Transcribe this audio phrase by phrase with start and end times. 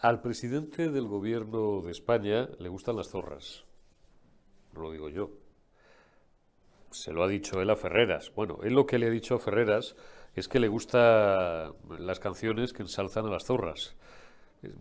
[0.00, 3.64] Al presidente del gobierno de España le gustan las zorras.
[4.72, 5.30] No lo digo yo.
[6.90, 8.32] Se lo ha dicho él a Ferreras.
[8.34, 9.94] Bueno, él lo que le ha dicho a Ferreras
[10.34, 13.94] es que le gustan las canciones que ensalzan a las zorras.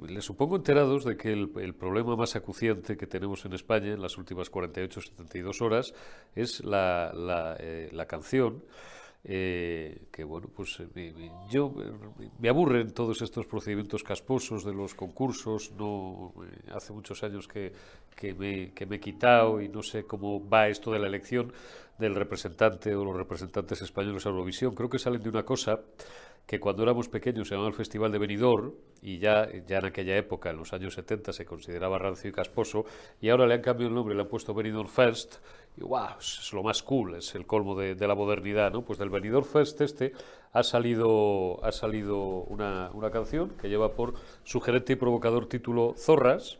[0.07, 4.17] Le supongo enterados de que el, problema más acuciante que tenemos en España en las
[4.17, 5.93] últimas 48 72 horas
[6.33, 8.63] es la, la, eh, la canción
[9.23, 11.13] eh, que bueno, pues eh,
[11.49, 11.73] yo
[12.39, 17.73] me aburren todos estos procedimientos casposos de los concursos, no eh, hace muchos años que,
[18.15, 21.51] que, me, he quitado y no sé cómo va esto de la elección
[21.97, 25.81] del representante o los representantes españoles a Eurovisión, creo que salen de una cosa
[26.45, 30.17] que cuando éramos pequeños se llamaba el Festival de Benidorm y ya, ya en aquella
[30.17, 32.85] época, en los años 70, se consideraba rancio y casposo
[33.21, 35.35] y ahora le han cambiado el nombre, le han puesto Benidorm Fest
[35.79, 38.81] y wow, es lo más cool, es el colmo de, la modernidad, ¿no?
[38.83, 40.11] Pues del Benidorm Fest este
[40.51, 46.57] ha salido, ha salido una, una canción que lleva por sugerente y provocador título Zorras,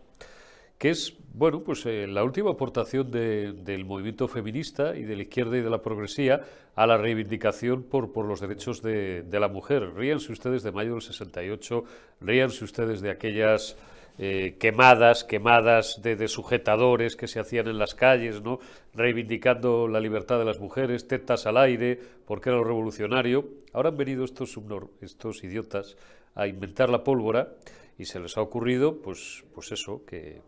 [0.77, 5.57] que es, bueno, pues eh, la última aportación del movimiento feminista y de la izquierda
[5.57, 6.41] y de la progresía
[6.73, 9.93] a la reivindicación por, por los derechos de, la mujer.
[9.93, 11.83] Ríanse ustedes de mayo del 68,
[12.21, 13.75] ríanse ustedes de aquellas
[14.21, 18.59] eh, quemadas, quemadas de, sujetadores que se hacían en las calles, ¿no?
[18.93, 23.45] reivindicando la libertad de las mujeres, tetas al aire, porque era lo revolucionario.
[23.71, 24.59] Ahora han venido estos,
[24.99, 25.95] estos idiotas
[26.35, 27.53] a inventar la pólvora
[27.99, 30.41] y se les ha ocurrido, pues, pues eso, que,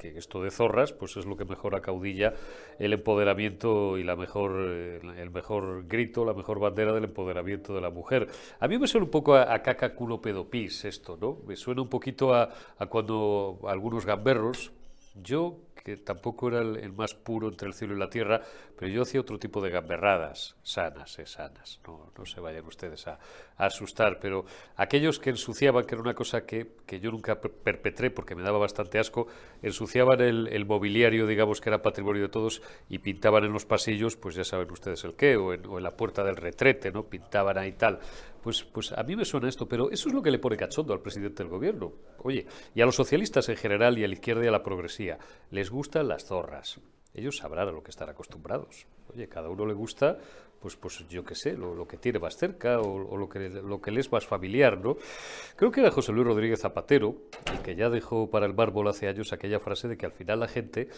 [0.00, 2.34] esto de zorras, pues es lo que mejor acaudilla
[2.80, 7.80] el empoderamiento y la mejor, eh, el mejor grito, la mejor bandera del empoderamiento de
[7.80, 8.28] la mujer.
[8.58, 11.38] A mí me suena un poco a, caca culo pedopis esto, ¿no?
[11.46, 14.72] Me suena un poquito a, a cuando algunos gamberros,
[15.14, 18.40] yo que tampoco era el, más puro entre el cielo y la tierra,
[18.76, 23.06] pero yo hacía otro tipo de gamberradas, sanas, eh, sanas, no, no se vayan ustedes
[23.06, 23.18] a,
[23.56, 24.44] asustar, pero
[24.76, 28.58] aquellos que ensuciaban, que era una cosa que, que yo nunca perpetré porque me daba
[28.58, 29.28] bastante asco,
[29.62, 34.34] ensuciaban el, mobiliario, digamos que era patrimonio de todos, y pintaban en los pasillos, pues
[34.34, 37.04] ya saben ustedes el qué, o en, o en la puerta del retrete, ¿no?
[37.04, 37.98] Pintaban ahí tal.
[38.46, 40.92] Pues, pues a mí me suena esto, pero eso es lo que le pone cachondo
[40.92, 41.92] al presidente del gobierno.
[42.18, 45.18] Oye, y a los socialistas en general y a la izquierda y a la progresía,
[45.50, 46.80] les gustan las zorras.
[47.14, 48.86] Ellos sabrán a lo que están acostumbrados.
[49.12, 50.18] Oye, cada uno le gusta,
[50.60, 53.90] pues, pues yo qué sé, lo, que tiene más cerca o, lo, que, lo que
[53.90, 54.96] le es más familiar, ¿no?
[55.56, 57.16] Creo que era José Luis Rodríguez Zapatero,
[57.52, 60.40] el que ya dejó para el mármol hace años aquella frase de que al final
[60.40, 60.88] la gente,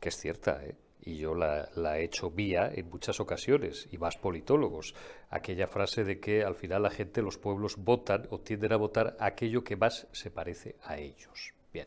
[0.00, 0.74] que es cierta, ¿eh?
[1.06, 4.94] y yo la, he hecho vía en muchas ocasiones, y más politólogos,
[5.30, 9.16] aquella frase de que al final la gente, los pueblos votan o tienden a votar
[9.20, 11.54] aquello que más se parece a ellos.
[11.72, 11.86] Bien,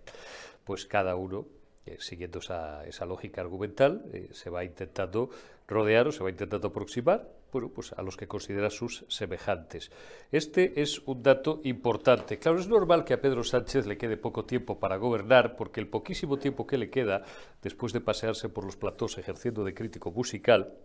[0.63, 1.45] pues cada uno
[1.89, 5.29] eh, siguiendo esa, lógica argumental, eh, se va intentando
[5.67, 9.91] rodear o se va intentando aproximar bueno, pues a los que considera sus semejantes.
[10.31, 12.37] Este es un dato importante.
[12.37, 15.87] Claro, es normal que a Pedro Sánchez le quede poco tiempo para gobernar, porque el
[15.87, 17.23] poquísimo tiempo que le queda,
[17.63, 20.75] después de pasearse por los platós ejerciendo de crítico musical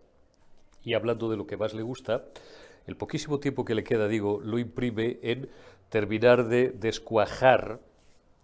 [0.82, 2.25] y hablando de lo que más le gusta,
[2.86, 5.50] el poquísimo tiempo que le queda, digo, lo imprime en
[5.91, 7.81] terminar de descuajar,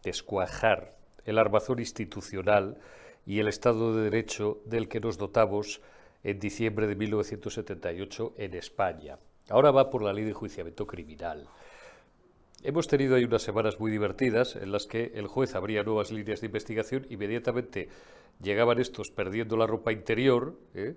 [0.03, 2.79] descuajar el armazón institucional
[3.27, 5.81] y el Estado de Derecho del que nos dotamos
[6.23, 9.19] en diciembre de 1978 en España.
[9.49, 11.49] Ahora va por la ley de enjuiciamiento criminal.
[12.63, 16.41] Hemos tenido ahí unas semanas muy divertidas en las que el juez abría nuevas líneas
[16.41, 17.89] de investigación, inmediatamente
[18.43, 20.95] llegaban estos perdiendo la ropa interior, ¿eh?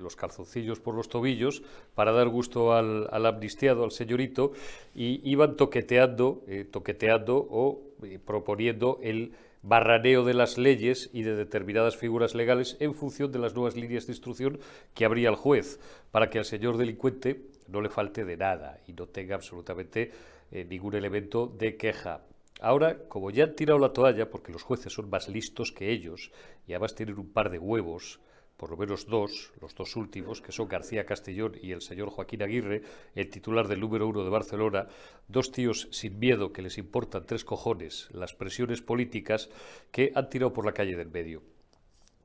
[0.00, 1.62] los calzoncillos por los tobillos,
[1.94, 4.52] para dar gusto al, amnistiado, al señorito,
[4.94, 9.32] y iban toqueteando, eh, toqueteando o eh, proponiendo el
[9.64, 14.06] barraneo de las leyes y de determinadas figuras legales en función de las nuevas líneas
[14.06, 14.60] de instrucción
[14.94, 15.80] que abría el juez,
[16.10, 20.12] para que al señor delincuente no le falte de nada y no tenga absolutamente
[20.52, 22.20] eh, ningún elemento de queja.
[22.60, 26.30] Ahora, como ya han tirado la toalla, porque los jueces son más listos que ellos
[26.68, 28.20] y además tienen un par de huevos,
[28.56, 32.42] por lo menos dos, los dos últimos, que son García Castellón y el señor Joaquín
[32.42, 32.82] Aguirre,
[33.14, 34.86] el titular del número uno de Barcelona,
[35.28, 39.50] dos tíos sin miedo que les importan tres cojones las presiones políticas
[39.90, 41.42] que han tirado por la calle del medio.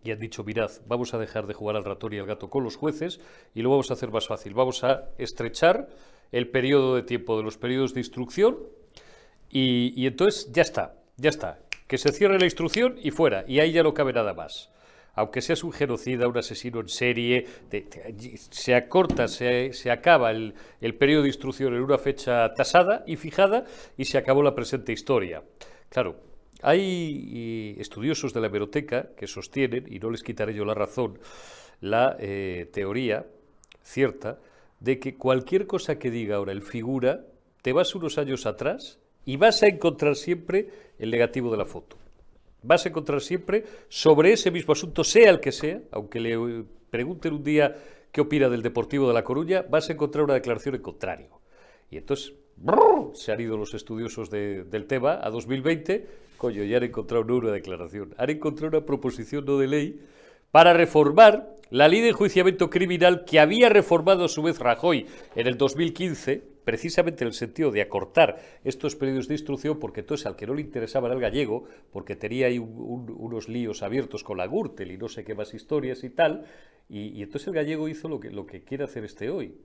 [0.03, 2.63] Y han dicho, mirad, vamos a dejar de jugar al ratón y al gato con
[2.63, 3.19] los jueces
[3.53, 4.53] y lo vamos a hacer más fácil.
[4.53, 5.89] Vamos a estrechar
[6.31, 8.59] el periodo de tiempo de los periodos de instrucción
[9.49, 11.59] y, y entonces ya está, ya está.
[11.87, 13.43] Que se cierre la instrucción y fuera.
[13.45, 14.69] Y ahí ya no cabe nada más
[15.19, 17.45] aunque seas un genocida, un asesino en serie,
[18.51, 20.53] se acorta, se, acaba el,
[20.97, 23.65] periodo de instrucción en una fecha tasada y fijada
[23.97, 25.43] y se acabó la presente historia.
[25.89, 26.15] Claro,
[26.61, 31.19] hay estudiosos de la hemeroteca que sostienen, y no les quitaré yo la razón,
[31.81, 33.25] la eh, teoría
[33.83, 34.39] cierta
[34.79, 37.25] de que cualquier cosa que diga ahora el figura,
[37.61, 41.98] te vas unos años atrás y vas a encontrar siempre el negativo de la foto.
[42.61, 47.33] Vas a encontrar siempre sobre ese mismo asunto, sea el que sea, aunque le pregunten
[47.33, 47.75] un día
[48.11, 51.39] qué opina del Deportivo de La Coruña, vas a encontrar una declaración en contrario.
[51.89, 52.33] Y entonces
[53.13, 56.07] se han ido los estudiosos del tema a 2020,
[56.37, 59.99] coño, ya han encontrado no una declaración, han encontrado una proposición no de ley
[60.51, 65.05] para reformar la ley de enjuiciamiento criminal que había reformado a su vez Rajoy
[65.35, 70.27] en el 2015, precisamente en el sentido de acortar estos periodos de instrucción, porque entonces
[70.27, 74.37] al que no le interesaba era el gallego, porque tenía ahí unos líos abiertos con
[74.37, 76.45] la Gürtel y no sé qué más historias y tal,
[76.87, 79.55] y, entonces el gallego hizo lo que, lo que quiere hacer este hoy,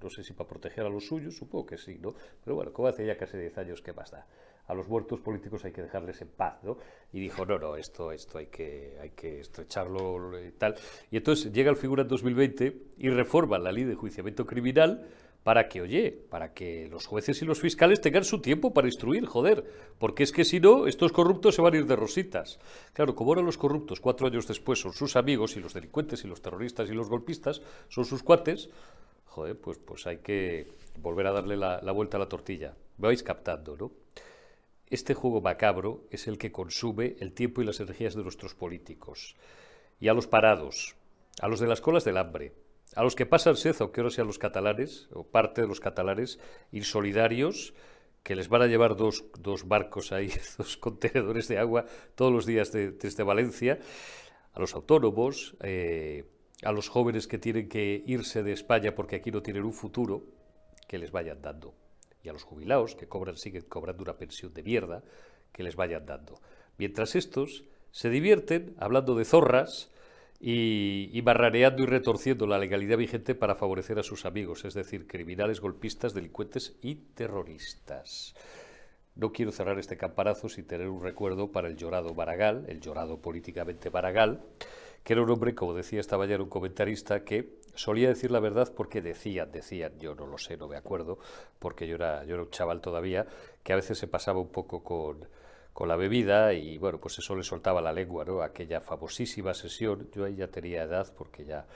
[0.00, 2.14] no sé si para proteger a los suyos, supongo que sí, ¿no?
[2.44, 4.24] Pero bueno, como hace ya casi 10 años, ¿qué más da?
[4.68, 6.78] A los muertos políticos hay que dejarles en paz, ¿no?
[7.12, 10.76] Y dijo, no, no, esto, esto hay que, hay que estrecharlo y tal.
[11.10, 15.04] Y entonces llega el figura en 2020 y reforma la ley de juiciamiento criminal
[15.44, 19.26] para que, oye, para que los jueces y los fiscales tengan su tiempo para instruir,
[19.26, 19.64] joder,
[19.98, 22.58] porque es que si no, estos corruptos se van a ir de rositas.
[22.94, 26.28] Claro, como ahora los corruptos cuatro años después son sus amigos y los delincuentes y
[26.28, 28.70] los terroristas y los golpistas son sus cuates,
[29.26, 30.66] joder, pues, pues hay que
[30.98, 32.74] volver a darle la, la vuelta a la tortilla.
[32.96, 33.92] Me vais captando, ¿no?
[34.88, 39.36] Este juego macabro es el que consume el tiempo y las energías de nuestros políticos.
[40.00, 40.96] Y a los parados,
[41.40, 42.52] a los de las colas del hambre,
[42.94, 45.80] a los que pasan sed, o que ahora sean los catalanes, o parte de los
[45.80, 46.38] catalanes,
[46.72, 47.74] insolidarios,
[48.22, 49.24] que les van a llevar dos,
[49.66, 53.78] barcos ahí, dos contenedores de agua todos los días desde Valencia,
[54.52, 56.24] a los autónomos, eh,
[56.62, 60.22] a los jóvenes que tienen que irse de España porque aquí no tienen un futuro,
[60.88, 61.74] que les vayan dando.
[62.22, 65.02] Y a los jubilados, que cobran, siguen cobrando una pensión de mierda,
[65.52, 66.40] que les vayan dando.
[66.78, 69.90] Mientras estos se divierten hablando de zorras,
[70.46, 75.58] y, barrareando y retorciendo la legalidad vigente para favorecer a sus amigos, es decir, criminales,
[75.58, 78.34] golpistas, delincuentes y terroristas.
[79.14, 83.22] No quiero cerrar este campanazo sin tener un recuerdo para el llorado Maragall, el llorado
[83.22, 84.42] políticamente Maragall,
[85.02, 88.70] que era un hombre, como decía esta mañana un comentarista, que solía decir la verdad
[88.76, 91.18] porque decían, decían, yo no lo sé, no me acuerdo,
[91.58, 93.26] porque yo era, yo era un chaval todavía,
[93.62, 95.26] que a veces se pasaba un poco con,
[95.74, 98.40] con la bebida y bueno, pues eso le soltaba la lengua, ¿no?
[98.42, 101.66] Aquella famosísima sesión, yo ahí ya tenía edad porque ya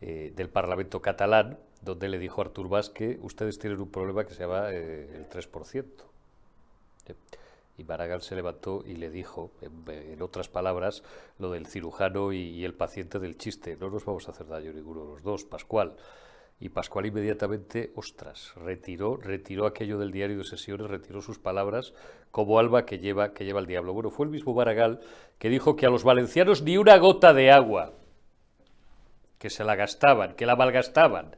[0.00, 4.32] eh, del Parlamento catalán, donde le dijo a Artur que ustedes tienen un problema que
[4.32, 5.84] se llama eh, el 3%.
[7.78, 11.02] Y Maragall se levantó y le dijo, en, otras palabras,
[11.38, 13.76] lo del cirujano y, el paciente del chiste.
[13.76, 15.96] No nos vamos a hacer daño ninguno los dos, Pascual.
[16.60, 21.94] Y Pascual inmediatamente, ostras, retiró, retiró aquello del diario de sesiones, retiró sus palabras
[22.32, 23.94] como alba que lleva, que lleva el diablo.
[23.94, 25.00] Bueno, fue el mismo Baragall
[25.38, 27.94] que dijo que a los valencianos ni una gota de agua,
[29.38, 31.36] que se la gastaban, que la malgastaban,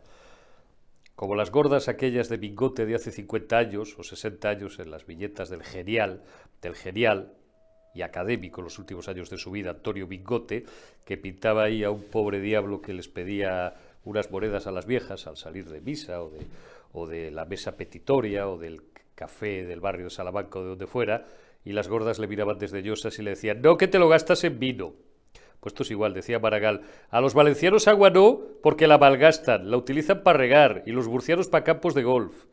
[1.15, 5.05] como las gordas aquellas de bigote de hace 50 años o 60 años en las
[5.05, 6.23] viñetas del genial,
[6.63, 7.35] del genial
[7.95, 10.65] y académico en los últimos años de su vida, Antonio Bigote,
[11.05, 13.75] que pintaba ahí a un pobre diablo que les pedía
[14.05, 16.47] unas monedas a las viejas al salir de misa o de,
[16.93, 18.83] o de la mesa petitoria o del
[19.15, 21.27] café del barrio de Salamanca o de donde fuera,
[21.65, 24.45] y las gordas le miraban desde llosas y le decían, no que te lo gastas
[24.45, 24.95] en vino.
[25.61, 26.81] Pues esto es igual, decía Maragall,
[27.11, 31.49] a los valencianos agua no porque la malgastan, la utilizan para regar y los burcianos
[31.49, 32.47] para campos de golf.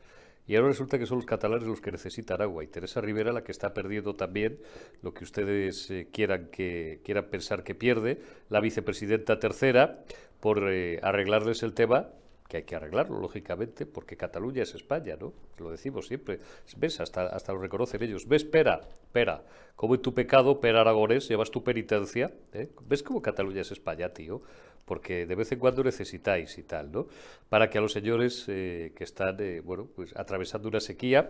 [0.48, 2.64] Y ahora resulta que son los catalanes los que necesitan agua.
[2.64, 4.60] Y Teresa Rivera la que está perdiendo también
[5.02, 10.04] lo que ustedes eh, quieran, que, quieran pensar que pierde, la vicepresidenta tercera,
[10.40, 12.08] por eh, arreglarles el tema
[12.48, 15.34] que hay que arreglarlo, lógicamente, porque Cataluña es España, ¿no?
[15.58, 16.40] Lo decimos siempre.
[16.78, 17.00] ¿Ves?
[17.02, 18.28] Hasta, hasta lo reconocen ellos.
[18.28, 18.46] ¿Ves?
[18.46, 19.44] Pera, pera.
[19.76, 22.32] Como en tu pecado, pera aragonés, llevas tu penitencia.
[22.54, 22.70] ¿eh?
[22.88, 24.42] ¿Ves cómo Cataluña es España, tío?
[24.88, 27.08] Porque de vez en cuando necesitáis y tal, ¿no?
[27.50, 31.30] Para que a los señores eh, que están, eh, bueno, pues atravesando una sequía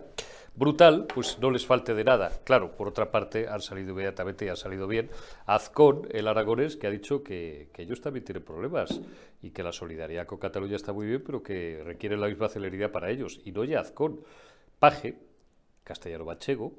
[0.54, 2.30] brutal, pues no les falte de nada.
[2.44, 5.10] Claro, por otra parte, han salido inmediatamente y han salido bien.
[5.44, 9.00] Azcón, el aragonés, que ha dicho que, ellos también tienen problemas
[9.42, 12.92] y que la solidaridad con Cataluña está muy bien, pero que requiere la misma celeridad
[12.92, 13.40] para ellos.
[13.44, 14.20] Y no ya Azcón.
[14.78, 15.16] Paje,
[15.82, 16.74] castellano Bachego,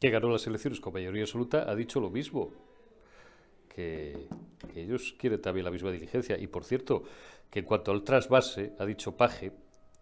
[0.00, 2.52] que ganó las elecciones con mayoría absoluta, ha dicho lo mismo
[3.74, 4.28] que,
[4.74, 6.38] ellos quieren también la misma diligencia.
[6.38, 7.04] Y por cierto,
[7.50, 9.52] que en cuanto al trasvase, ha dicho Paje,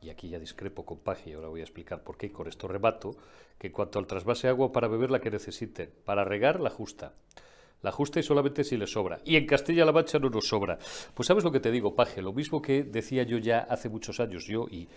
[0.00, 2.68] y aquí ya discrepo con Paje, y ahora voy a explicar por qué, con esto
[2.68, 3.16] rebato,
[3.58, 7.14] que en cuanto al trasvase agua para beber la que necesiten, para regar la justa.
[7.82, 9.20] La justa y solamente si le sobra.
[9.24, 10.78] Y en Castilla-La Mancha no nos sobra.
[11.14, 14.20] Pues sabes lo que te digo, Paje, lo mismo que decía yo ya hace muchos
[14.20, 14.88] años, yo y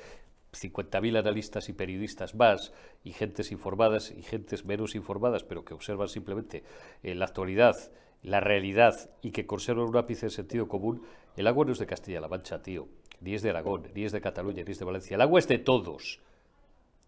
[0.53, 2.71] 50.000 analistas y periodistas más,
[3.03, 6.63] y gentes informadas y gentes menos informadas, pero que observan simplemente
[7.03, 7.75] en la actualidad
[8.23, 11.03] la realidad y que conserva un ápice de sentido común,
[11.35, 12.87] el agua no es de Castilla-La Mancha, tío,
[13.21, 15.15] ni es de Aragón, ni es de Cataluña, ni es de Valencia.
[15.15, 16.19] El agua es de todos.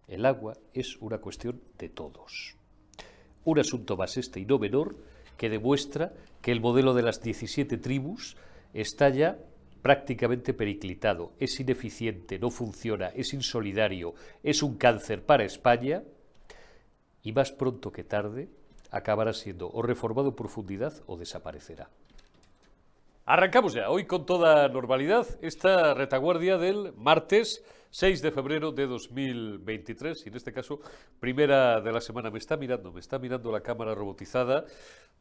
[0.07, 2.55] El agua es una cuestión de todos.
[3.45, 4.95] Un asunto más este y no menor
[5.37, 8.35] que demuestra que el modelo de las 17 tribus
[8.73, 9.37] está ya
[9.81, 16.03] prácticamente periclitado, es ineficiente, no funciona, es insolidario, es un cáncer para España
[17.23, 18.49] y más pronto que tarde
[18.91, 21.89] acabará siendo o reformado en profundidad o desaparecerá.
[23.25, 30.25] Arrancamos ya, hoy con toda normalidad, esta retaguardia del martes 6 de febrero de 2023,
[30.25, 30.79] y en este caso,
[31.19, 32.29] primera de la semana.
[32.29, 34.65] Me está mirando, me está mirando la cámara robotizada.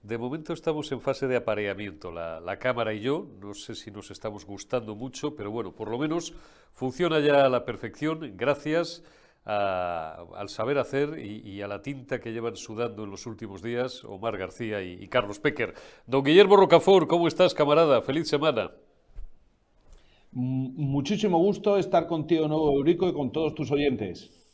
[0.03, 3.27] De momento estamos en fase de apareamiento, la, la cámara y yo.
[3.41, 6.35] No sé si nos estamos gustando mucho, pero bueno, por lo menos
[6.75, 8.37] funciona ya a la perfección.
[8.37, 9.03] Gracias
[9.47, 14.37] al saber hacer y, a la tinta que llevan sudando en los últimos días Omar
[14.37, 15.75] García y, Carlos Pecker.
[16.07, 18.03] Don Guillermo Rocafort, ¿cómo estás, camarada?
[18.03, 18.73] Feliz semana.
[20.33, 24.46] Muchísimo gusto estar contigo, nuevo Eurico, y con todos tus oyentes.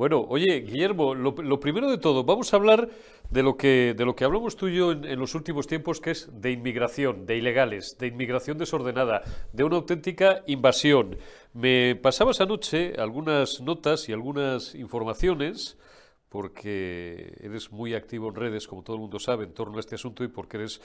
[0.00, 2.88] Bueno, oye, Guillermo, lo, primero de todo, vamos a hablar
[3.28, 6.12] de lo que, de lo que hablamos tú y yo en, los últimos tiempos, que
[6.12, 9.20] es de inmigración, de ilegales, de inmigración desordenada,
[9.52, 11.18] de una auténtica invasión.
[11.52, 15.76] Me pasabas anoche algunas notas y algunas informaciones
[16.30, 19.96] porque eres muy activo en redes, como todo el mundo sabe, en torno a este
[19.96, 20.80] asunto y porque eres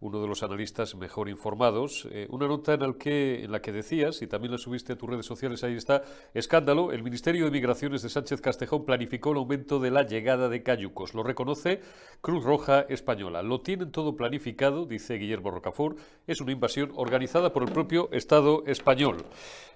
[0.00, 2.06] uno de los analistas mejor informados.
[2.10, 5.08] Eh, una nota en, que, en la que decías, y también la subiste a tus
[5.08, 6.02] redes sociales, ahí está,
[6.34, 10.62] escándalo, el Ministerio de Migraciones de Sánchez Castejón planificó el aumento de la llegada de
[10.62, 11.14] cayucos.
[11.14, 11.80] Lo reconoce
[12.20, 13.42] Cruz Roja Española.
[13.42, 18.64] Lo tienen todo planificado, dice Guillermo Rocafort, es una invasión organizada por el propio Estado
[18.66, 19.24] español.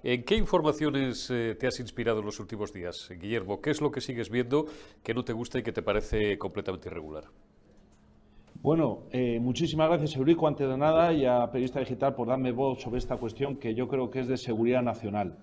[0.02, 3.60] ¿En qué informaciones eh, te has inspirado en los últimos días, Guillermo?
[3.60, 4.66] ¿Qué es lo que sigues viendo
[5.02, 7.24] que no te gusta y que te parece completamente irregular?
[8.62, 12.82] Bueno, eh, muchísimas gracias, Eurico, antes de nada, y a Periodista Digital por darme voz
[12.82, 15.38] sobre esta cuestión que yo creo que es de seguridad nacional.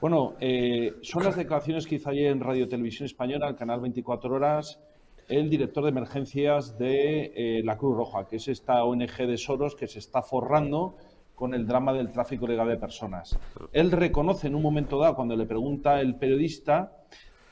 [0.00, 4.34] Bueno, eh, son las declaraciones que hizo ayer en Radio Televisión Española, el canal 24
[4.34, 4.80] Horas,
[5.28, 9.76] el director de emergencias de eh, la Cruz Roja, que es esta ONG de Soros
[9.76, 10.96] que se está forrando
[11.34, 13.38] con el drama del tráfico ilegal de personas.
[13.74, 17.04] Él reconoce en un momento dado, cuando le pregunta el periodista,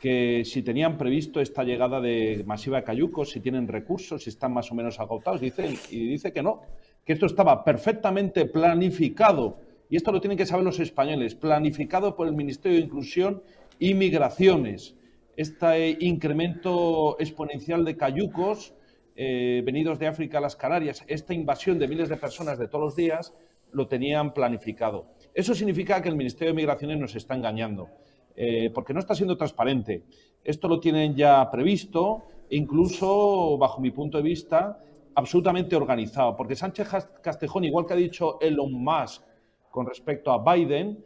[0.04, 4.52] que si tenían previsto esta llegada de masiva de cayucos, si tienen recursos, si están
[4.52, 5.40] más o menos agotados.
[5.40, 6.60] Dice, y dice que no,
[7.06, 9.56] que esto estaba perfectamente planificado,
[9.88, 13.42] y esto lo tienen que saber los españoles, planificado por el Ministerio de Inclusión
[13.78, 14.94] y Migraciones.
[15.38, 18.74] Este incremento exponencial de cayucos
[19.16, 22.84] eh, venidos de África a las Canarias, esta invasión de miles de personas de todos
[22.84, 23.32] los días,
[23.72, 25.06] lo tenían planificado.
[25.32, 27.88] Eso significa que el Ministerio de Migraciones nos está engañando.
[28.36, 30.02] Eh, porque no está siendo transparente.
[30.42, 34.80] Esto lo tienen ya previsto, incluso, bajo mi punto de vista,
[35.14, 36.88] absolutamente organizado, porque Sánchez
[37.22, 39.22] Castejón, igual que ha dicho Elon Musk
[39.70, 41.04] con respecto a Biden,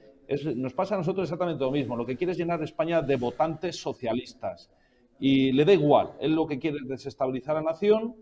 [0.56, 1.96] nos pasa a nosotros exactamente lo mismo.
[1.96, 4.70] Lo que quiere es llenar España de votantes socialistas.
[5.18, 6.12] Y le da igual.
[6.20, 8.14] Él lo que quiere es desestabilizar a la nación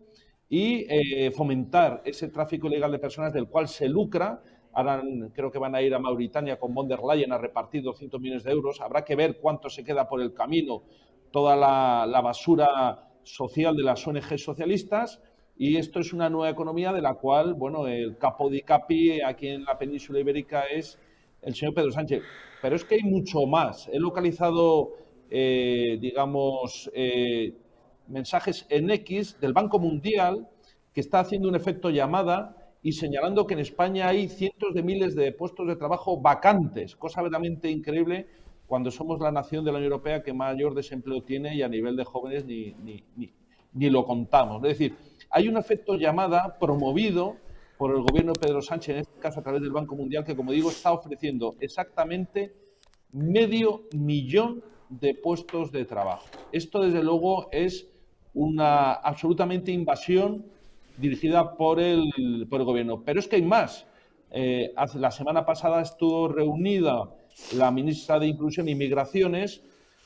[0.49, 4.41] y eh, fomentar ese tráfico ilegal de personas del cual se lucra
[4.77, 5.03] Ahora
[5.33, 8.45] creo que van a ir a Mauritania con von der Leyen a repartir 200 millones
[8.45, 8.83] de euros.
[8.83, 10.83] Habrá que ver cuánto se queda por el camino
[11.31, 15.23] toda la, basura social de las ONG socialistas.
[15.57, 19.49] Y esto es una nueva economía de la cual, bueno, el capo di capi aquí
[19.49, 20.99] en la península ibérica es
[21.41, 22.23] el señor Pedro Sánchez.
[22.61, 23.89] Pero es que hay mucho más.
[23.91, 24.93] He localizado,
[25.31, 27.55] eh, digamos, eh,
[28.09, 30.47] mensajes en X del Banco Mundial
[30.93, 32.56] que está haciendo un efecto llamada
[32.87, 37.21] y señalando que en España hay cientos de miles de puestos de trabajo vacantes, cosa
[37.21, 38.29] verdaderamente increíble
[38.69, 41.97] cuando somos la nación de la Unión Europea que mayor desempleo tiene y a nivel
[41.97, 42.77] de jóvenes ni,
[43.75, 44.63] ni, lo contamos.
[44.63, 44.95] Es decir,
[45.31, 47.35] hay un efecto llamada promovido
[47.77, 50.37] por el gobierno de Pedro Sánchez, en este caso a través del Banco Mundial, que
[50.37, 52.55] como digo está ofreciendo exactamente
[53.11, 56.29] medio millón de puestos de trabajo.
[56.53, 57.89] Esto desde luego es
[58.33, 60.55] una absolutamente invasión
[60.99, 63.03] dirigida por el, por el gobierno.
[63.05, 63.87] Pero es que hay más.
[64.31, 67.11] Eh, la semana pasada estuvo reunida
[67.55, 69.63] la ministra de Inclusión y Migraciones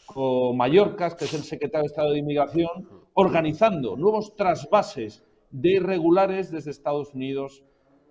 [0.06, 6.50] con Mallorca, que es el secretario de Estado de Inmigración, organizando nuevos trasvases de irregulares
[6.50, 7.62] desde Estados Unidos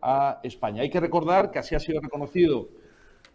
[0.02, 0.82] a España.
[0.82, 2.70] Hay que recordar que así ha sido reconocido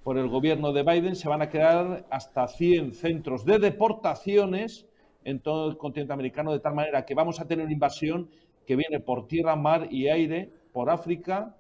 [0.02, 4.86] por el gobierno de Biden, se van a crear hasta 100 centros de deportaciones
[5.24, 8.28] en todo el continente americano, de tal manera que vamos a tener una invasión
[8.66, 11.56] que viene por tierra, mar y aire, por África,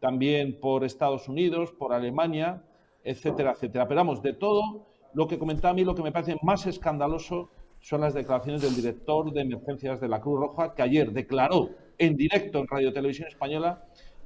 [0.00, 2.62] también por Estados Unidos, por Alemania,
[3.04, 3.86] etcétera, etcétera.
[3.88, 7.50] Pero vamos, de todo lo que comentaba a mí, lo que me parece más escandaloso
[7.80, 12.16] son las declaraciones del director de emergencias de la Cruz Roja, que ayer declaró en
[12.16, 13.84] directo en Radio Televisión Española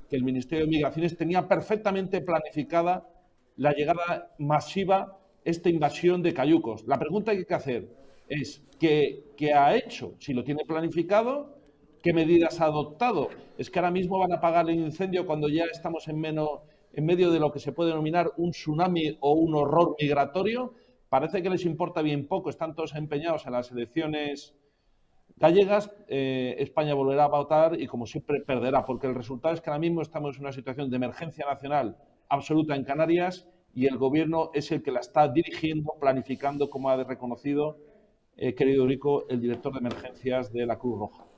[0.09, 3.09] que el Ministerio de Migraciones tenía perfectamente planificada
[3.57, 6.85] la llegada masiva esta invasión de cayucos.
[6.87, 7.89] La pregunta que hay que hacer
[8.29, 10.15] es, ¿qué, ¿qué ha hecho?
[10.19, 11.56] Si lo tiene planificado,
[12.07, 13.31] ¿qué medidas ha adoptado?
[13.59, 16.61] Es que ahora mismo van a apagar el incendio cuando ya estamos en, menos,
[16.93, 20.73] en medio de lo que se puede denominar un tsunami o un horror migratorio.
[21.09, 24.55] Parece que les importa bien poco, están todos empeñados en las elecciones
[25.35, 29.71] gallegas, eh, España volverá a votar y como siempre perderá, porque el resultado es que
[29.71, 31.97] ahora mismo estamos en una situación de emergencia nacional
[32.29, 37.03] absoluta en Canarias y el gobierno es el que la está dirigiendo, planificando, como ha
[37.03, 37.79] reconocido,
[38.37, 41.36] eh, querido Rico, el director de emergencias de la Cruz Roja.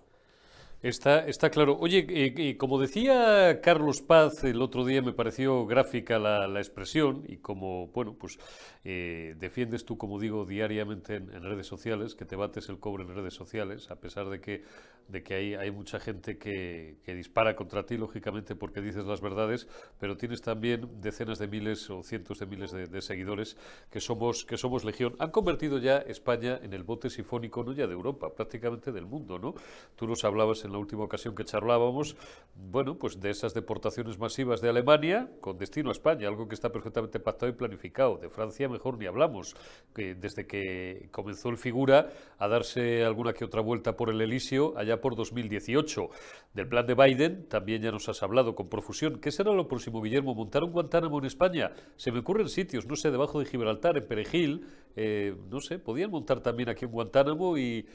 [0.81, 1.77] Está, claro.
[1.81, 7.39] Oye, eh, como decía Carlos Paz el otro día, me pareció gráfica la, expresión y
[7.39, 8.39] como, bueno, pues
[8.85, 13.13] eh, defiendes tú, como digo, diariamente en, redes sociales, que te bates el cobre en
[13.13, 14.63] redes sociales, a pesar de que,
[15.09, 19.67] de que hay, mucha gente que, dispara contra ti, lógicamente, porque dices las verdades,
[19.99, 23.57] pero tienes también decenas de miles o cientos de miles de, seguidores
[23.91, 25.17] que somos, que somos legión.
[25.19, 29.41] Han convertido ya España en el bote sifónico, no ya de Europa, prácticamente del mundo,
[29.41, 29.55] ¿no?
[29.97, 32.17] Tú nos hablabas la última ocasión que charlábamos,
[32.55, 36.71] bueno, pues de esas deportaciones masivas de Alemania con destino a España, algo que está
[36.71, 38.19] perfectamente pactado y planificado.
[38.19, 39.55] De Francia mejor ni hablamos,
[39.95, 44.75] que desde que comenzó el figura a darse alguna que otra vuelta por el Elíseo
[44.77, 46.11] allá por 2018.
[46.55, 49.21] Del plan de Biden también ya nos has hablado con profusión.
[49.21, 50.35] ¿Qué será lo próximo, Guillermo?
[50.35, 51.73] ¿Montar un Guantánamo en España?
[51.97, 56.11] Se me ocurren sitios, no sé, debajo de Gibraltar, en Perejil, eh, no sé, podían
[56.11, 57.87] montar también aquí un Guantánamo y,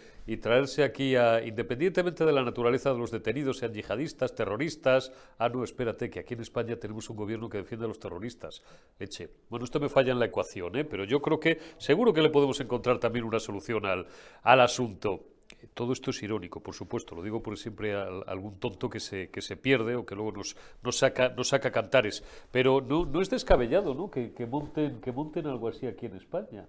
[0.41, 5.11] traerse aquí, a, independientemente de la naturaleza de los detenidos, sean yihadistas, terroristas.
[5.37, 8.63] Ah, no, espérate, que aquí en España tenemos un gobierno que defiende a los terroristas.
[8.99, 9.29] Leche.
[9.49, 10.85] Bueno, esto me falla en la ecuación, ¿eh?
[10.85, 14.07] pero yo creo que seguro que le podemos encontrar también una solución al,
[14.43, 15.25] al asunto.
[15.73, 19.29] Todo esto es irónico, por supuesto, lo digo porque siempre hay algún tonto que se,
[19.29, 22.23] que se pierde o que luego nos, nos, saca, nos saca cantares.
[22.51, 24.09] Pero no, no es descabellado ¿no?
[24.09, 26.67] Que, que, monten, que monten algo así aquí en España.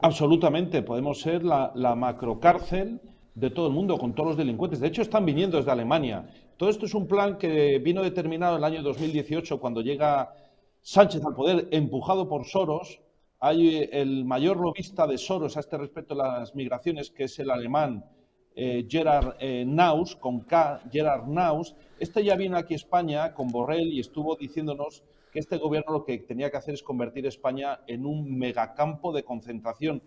[0.00, 3.00] Absolutamente, podemos ser la, macrocárcel
[3.34, 4.80] de todo el mundo con todos los delincuentes.
[4.80, 6.28] De hecho, están viniendo desde Alemania.
[6.56, 10.34] Todo esto es un plan que vino determinado en el año 2018 cuando llega
[10.82, 13.00] Sánchez al poder, empujado por Soros.
[13.40, 17.50] Hay el mayor lobista de Soros a este respecto de las migraciones, que es el
[17.50, 18.04] alemán
[18.54, 21.74] eh, Gerard eh, Naus, con K, Gerard Naus.
[21.98, 26.04] Este ya vino aquí a España con Borrell y estuvo diciéndonos que este gobierno lo
[26.04, 30.02] que tenía que hacer es convertir España en un megacampo de concentración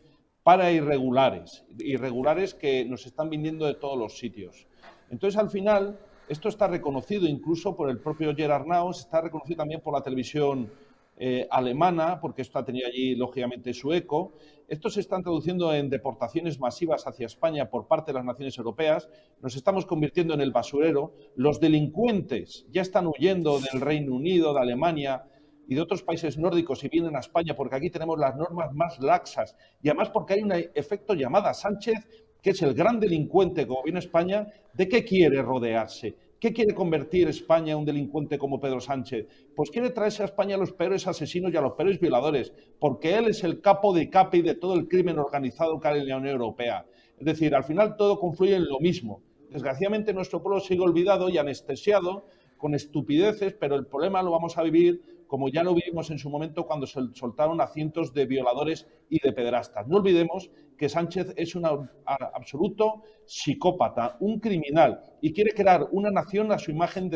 [0.46, 4.68] para irregulares, irregulares que nos están viniendo de todos los sitios.
[5.10, 5.98] Entonces, al final,
[6.30, 10.70] esto está reconocido incluso por el propio Gerard Naus, está reconocido también por la televisión
[11.18, 14.34] eh, alemana, porque esto ha tenido allí, lógicamente, su eco.
[14.68, 19.10] Esto se está traduciendo en deportaciones masivas hacia España por parte de las naciones europeas.
[19.42, 21.16] Nos estamos convirtiendo en el basurero.
[21.36, 25.24] Los delincuentes ya están huyendo del Reino Unido, de Alemania
[25.68, 29.00] y de otros países nórdicos y vienen a España porque aquí tenemos las normas más
[29.00, 32.08] laxas y además porque hay un efecto llamada Sánchez,
[32.42, 36.16] que es el gran delincuente como viene España, ¿de qué quiere rodearse?
[36.40, 39.26] ¿Qué quiere convertir España en un delincuente como Pedro Sánchez?
[39.56, 43.16] Pues quiere traerse a España a los peores asesinos y a los peores violadores, porque
[43.16, 46.18] él es el capo de capi de todo el crimen organizado que hay en la
[46.18, 46.86] Unión Europea.
[47.18, 49.24] Es decir, al final todo confluye en lo mismo.
[49.50, 52.26] Desgraciadamente nuestro pueblo sigue olvidado y anestesiado
[52.58, 56.30] con estupideces, pero el problema lo vamos a vivir como ya lo vivimos en su
[56.30, 59.86] momento cuando se soltaron a cientos de violadores y de pederastas.
[59.86, 61.66] No olvidemos que Sánchez es un
[62.06, 67.12] absoluto psicópata, un criminal, y quiere crear una nación a su imagen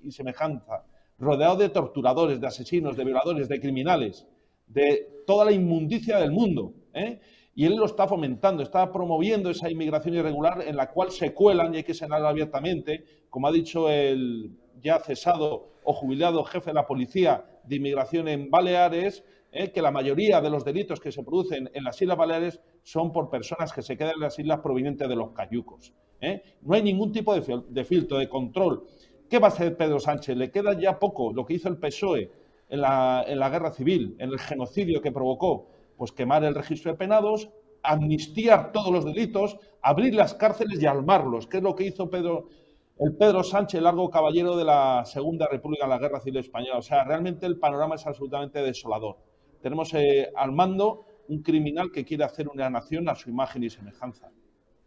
[0.00, 0.84] y semejanza,
[1.18, 4.28] rodeado de torturadores, de asesinos, de violadores, de criminales,
[4.68, 6.72] de toda la inmundicia del mundo.
[6.94, 7.18] ¿eh?
[7.56, 11.74] Y él lo está fomentando, está promoviendo esa inmigración irregular en la cual se cuelan,
[11.74, 16.74] y hay que señalar abiertamente, como ha dicho el ya cesado o jubilado jefe de
[16.74, 21.22] la policía de inmigración en Baleares, eh, que la mayoría de los delitos que se
[21.22, 25.08] producen en las Islas Baleares son por personas que se quedan en las islas provenientes
[25.08, 25.92] de los cayucos.
[26.20, 26.42] Eh.
[26.62, 28.86] No hay ningún tipo de, filtro, de control.
[29.28, 30.36] ¿Qué va a hacer Pedro Sánchez?
[30.36, 32.30] Le queda ya poco lo que hizo el PSOE
[32.68, 37.50] en la, guerra civil, en el genocidio que provocó, pues quemar el registro de penados,
[37.82, 42.48] amnistiar todos los delitos, abrir las cárceles y armarlos, que es lo que hizo Pedro,
[42.98, 46.78] el Pedro Sánchez, largo caballero de la Segunda República en la Guerra Civil Española.
[46.78, 49.18] O sea, realmente el panorama es absolutamente desolador.
[49.60, 53.70] Tenemos eh, al mando un criminal que quiere hacer una nación a su imagen y
[53.70, 54.30] semejanza.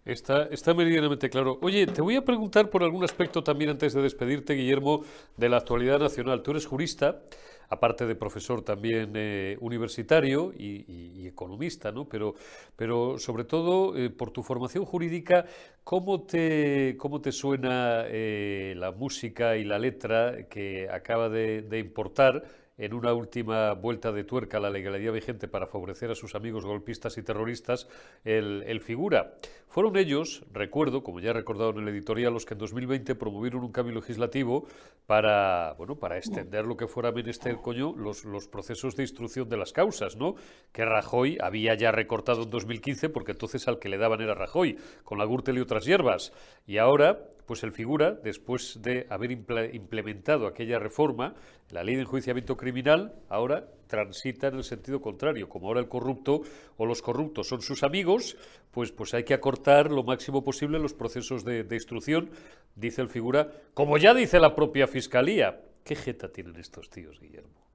[0.05, 1.59] Está, está meridianamente claro.
[1.61, 5.03] Oye, te voy a preguntar por algún aspecto también antes de despedirte, Guillermo,
[5.37, 6.41] de la actualidad nacional.
[6.41, 7.21] Tú eres jurista,
[7.69, 12.09] aparte de profesor también eh, universitario y, economista, ¿no?
[12.09, 12.33] Pero,
[12.75, 15.45] pero sobre todo, eh, por tu formación jurídica,
[15.83, 22.43] ¿cómo te, cómo te suena eh, la música y la letra que acaba de, importar
[22.79, 26.65] en una última vuelta de tuerca a la legalidad vigente para favorecer a sus amigos
[26.65, 27.87] golpistas y terroristas,
[28.23, 29.33] el, figura.
[29.67, 33.63] Fueron ellos, recuerdo, como ya he recordado en el editorial, los que en 2020 promovieron
[33.63, 34.65] un cambio legislativo
[35.05, 39.73] para, bueno, para extender lo que fuera menester, coño, los, procesos de instrucción de las
[39.73, 40.35] causas, ¿no?
[40.71, 44.77] Que Rajoy había ya recortado en 2015, porque entonces al que le daban era Rajoy,
[45.03, 46.31] con la Gürtel y otras hierbas.
[46.65, 51.33] Y ahora pues el figura, después de haber implementado aquella reforma,
[51.71, 55.49] la ley de enjuiciamiento criminal, ahora transita en el sentido contrario.
[55.49, 56.41] Como ahora el corrupto
[56.77, 58.37] o los corruptos son sus amigos,
[58.69, 62.29] pues, pues hay que acortar lo máximo posible los procesos de, instrucción,
[62.75, 65.59] dice el figura, como ya dice la propia Fiscalía.
[65.83, 67.65] ¿Qué jeta tienen estos tíos, Guillermo?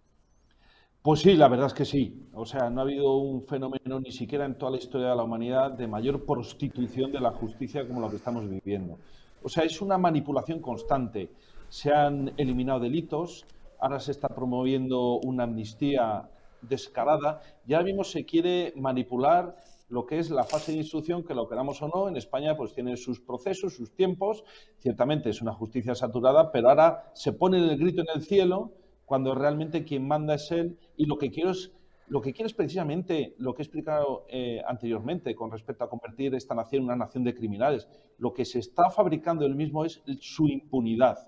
[1.03, 2.29] Pues sí, la verdad es que sí.
[2.33, 5.25] O sea, no ha habido un fenómeno ni siquiera en toda la historia de la
[5.25, 9.01] humanidad de mayor prostitución de la justicia como lo que estamos viviendo.
[9.45, 11.31] O sea, es una manipulación constante.
[11.69, 13.45] Se han eliminado delitos,
[13.79, 16.31] ahora se está promoviendo una amnistía
[16.63, 19.55] descarada y ahora mismo se quiere manipular
[19.91, 22.73] lo que es la fase de instrucción, que lo queramos o no, en España pues
[22.73, 24.45] tiene sus procesos, sus tiempos,
[24.79, 28.73] ciertamente es una justicia saturada, pero ahora se pone el grito en el cielo
[29.05, 30.79] cuando realmente quien manda es él.
[30.97, 31.71] Y lo que quiero es
[32.09, 36.35] lo que quiere es precisamente lo que he explicado eh, anteriormente con respecto a convertir
[36.35, 37.89] esta nación en una nación de criminales.
[38.19, 41.19] Lo que se está fabricando él mismo es su impunidad.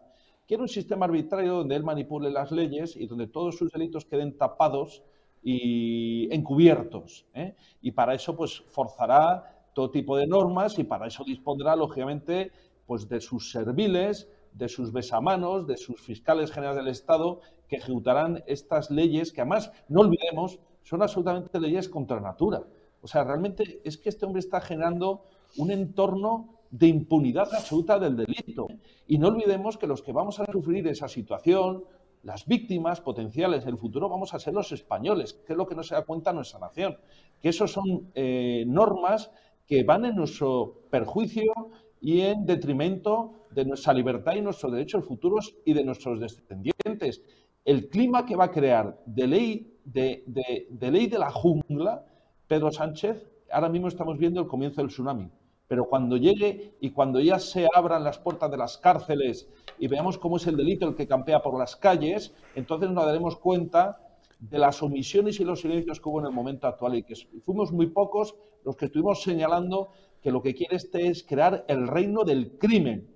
[0.46, 4.36] Quiere un sistema arbitrario donde él manipule las leyes y donde todos sus delitos queden
[4.36, 5.02] tapados
[5.42, 7.26] y encubiertos.
[7.34, 7.56] ¿eh?
[7.80, 12.52] Y para eso, pues, forzará todo tipo de normas y para eso dispondrá, lógicamente,
[12.86, 18.42] pues, de sus serviles, de sus besamanos, de sus fiscales generales del Estado, que ejecutarán
[18.46, 22.62] estas leyes que además, no olvidemos, son absolutamente leyes contra natura.
[23.02, 25.24] O sea, realmente es que este hombre está generando
[25.56, 28.68] un entorno de impunidad absoluta del delito.
[29.06, 31.84] Y no olvidemos que los que vamos a sufrir esa situación,
[32.22, 35.74] las víctimas potenciales en el futuro, vamos a ser los españoles, que es lo que
[35.74, 36.98] no se da cuenta nuestra nación.
[37.40, 39.30] Que eso son eh, normas
[39.66, 41.52] que van en nuestro perjuicio
[42.00, 47.22] y en detrimento de nuestra libertad y nuestros derechos futuros y de nuestros descendientes.
[47.66, 52.06] El clima que va a crear de ley de, ley de la jungla,
[52.46, 55.28] Pedro Sánchez, ahora mismo estamos viendo el comienzo del tsunami.
[55.66, 59.48] Pero cuando llegue y cuando ya se abran las puertas de las cárceles
[59.80, 63.36] y veamos cómo es el delito el que campea por las calles, entonces nos daremos
[63.36, 63.98] cuenta
[64.38, 67.72] de las omisiones y los silencios que hubo en el momento actual y que fuimos
[67.72, 69.88] muy pocos los que estuvimos señalando
[70.22, 73.15] que lo que quiere este es crear el reino del crimen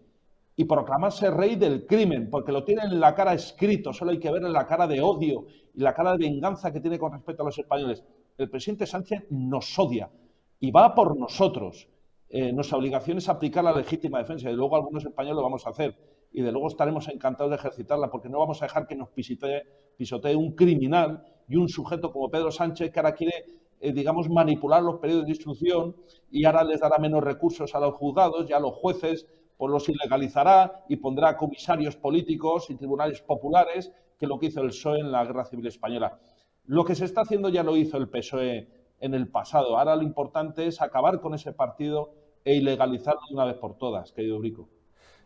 [0.60, 4.30] y proclamarse rey del crimen, porque lo tiene en la cara escrito, solo hay que
[4.30, 7.42] ver en la cara de odio y la cara de venganza que tiene con respecto
[7.42, 8.04] a los españoles.
[8.36, 10.10] El presidente Sánchez nos odia
[10.58, 11.88] y va por nosotros.
[12.28, 15.70] Eh, nuestra obligación es aplicar la legítima defensa y luego algunos españoles lo vamos a
[15.70, 15.96] hacer
[16.30, 20.36] y de luego estaremos encantados de ejercitarla porque no vamos a dejar que nos pisotee,
[20.36, 23.46] un criminal y un sujeto como Pedro Sánchez que ahora quiere
[23.80, 25.96] eh, digamos, manipular los periodos de instrucción
[26.30, 29.26] y ahora les dará menos recursos a los juzgados y a los jueces,
[29.60, 34.68] pues los ilegalizará y pondrá comisarios políticos y tribunales populares, que lo que hizo el
[34.68, 36.18] PSOE en la Guerra Civil Española.
[36.64, 38.70] Lo que se está haciendo ya lo hizo el PSOE
[39.00, 39.76] en el pasado.
[39.76, 44.12] Ahora lo importante es acabar con ese partido e ilegalizarlo de una vez por todas,
[44.12, 44.70] querido Brico.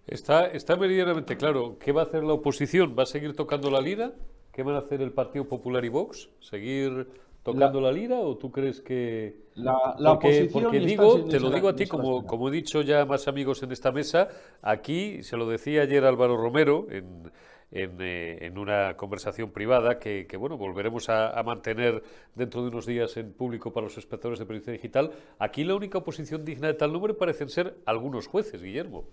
[0.04, 1.78] Está, está meridianamente claro.
[1.78, 2.96] ¿Qué va a hacer la oposición?
[2.98, 4.14] ¿Va a seguir tocando la lira?
[4.50, 6.28] ¿Qué van a hacer el Partido Popular y Vox?
[6.40, 7.08] ¿Seguir
[7.44, 11.68] tocando la, lira o tú crees que la, la porque, porque digo te lo digo
[11.68, 14.28] a ti como, como he dicho ya más amigos en esta mesa
[14.62, 17.30] aquí se lo decía ayer Álvaro Romero en,
[17.70, 22.02] en, eh, una conversación privada que, bueno volveremos a, mantener
[22.34, 25.10] dentro de unos días en público para los espectadores de periodismo digital.
[25.38, 29.04] Aquí la única oposición digna de tal nombre parecen ser algunos jueces Guillermo.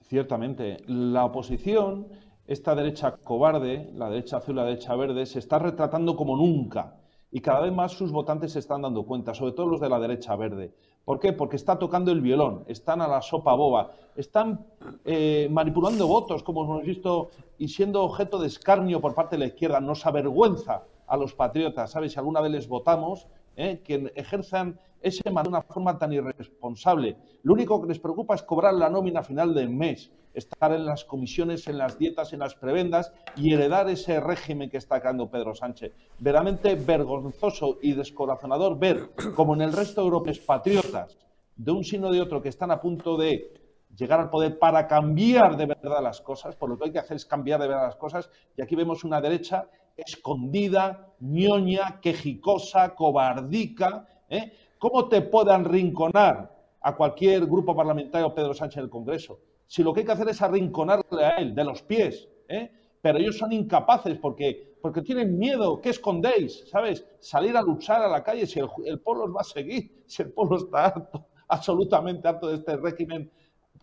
[0.00, 0.78] Ciertamente.
[0.86, 2.08] La oposición
[2.46, 6.96] esta derecha cobarde, la derecha azul, la derecha verde, se está retratando como nunca
[7.34, 9.98] y cada vez más sus votantes se están dando cuenta, sobre todo los de la
[9.98, 10.72] derecha verde.
[11.04, 11.32] ¿Por qué?
[11.32, 14.64] Porque está tocando el violón, están a la sopa boba, están
[15.04, 19.46] eh, manipulando votos, como hemos visto, y siendo objeto de escarnio por parte de la
[19.46, 19.80] izquierda.
[19.80, 22.12] Nos avergüenza a los patriotas, ¿sabes?
[22.12, 23.82] Si alguna vez les votamos, ¿eh?
[23.84, 27.16] que ejerzan ese mandato de una forma tan irresponsable.
[27.42, 31.04] Lo único que les preocupa es cobrar la nómina final del mes, estar en las
[31.04, 35.54] comisiones, en las dietas, en las prebendas y heredar ese régimen que está creando Pedro
[35.54, 35.92] Sánchez.
[36.18, 41.16] Veramente vergonzoso y descorazonador ver como en el resto de europeos patriotas,
[41.56, 43.52] de un sino de otro, que están a punto de
[43.96, 47.16] llegar al poder para cambiar de verdad las cosas, por lo que hay que hacer
[47.16, 54.06] es cambiar de verdad las cosas, y aquí vemos una derecha escondida, ñoña, quejicosa, cobardica.
[54.28, 54.52] ¿eh?
[54.78, 59.38] ¿Cómo te puedan rinconar a cualquier grupo parlamentario Pedro Sánchez en el Congreso?
[59.74, 62.70] Si lo que hay que hacer es arrinconarle a él de los pies, ¿eh?
[63.02, 65.80] pero ellos son incapaces porque, porque tienen miedo.
[65.80, 66.68] ¿Qué escondéis?
[66.68, 67.04] ¿Sabes?
[67.18, 70.30] Salir a luchar a la calle si el, pueblo os va a seguir, si el
[70.30, 73.28] pueblo está harto, absolutamente harto de este régimen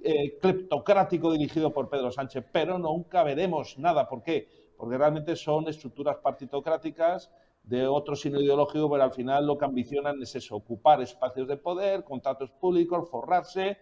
[0.02, 4.08] eh, cleptocrático dirigido por Pedro Sánchez, pero nunca veremos nada.
[4.08, 4.48] ¿Por qué?
[4.78, 7.30] Porque realmente son estructuras partitocráticas
[7.64, 11.58] de otro signo ideológico, pero al final lo que ambicionan es eso, ocupar espacios de
[11.58, 13.80] poder, contratos públicos, forrarse,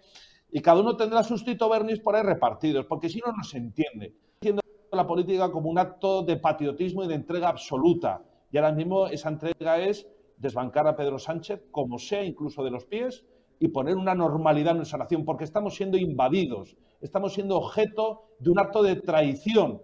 [0.51, 3.57] y cada uno tendrá sus Tito Bernis por ahí repartidos, porque si no, no se
[3.57, 4.13] entiende.
[4.35, 9.07] Entiendo la política como un acto de patriotismo y de entrega absoluta, y ahora mismo
[9.07, 10.07] esa entrega es
[10.37, 13.25] desbancar a Pedro Sánchez, como sea, incluso de los pies,
[13.59, 18.49] y poner una normalidad en nuestra nación, porque estamos siendo invadidos, estamos siendo objeto de
[18.49, 19.81] un acto de traición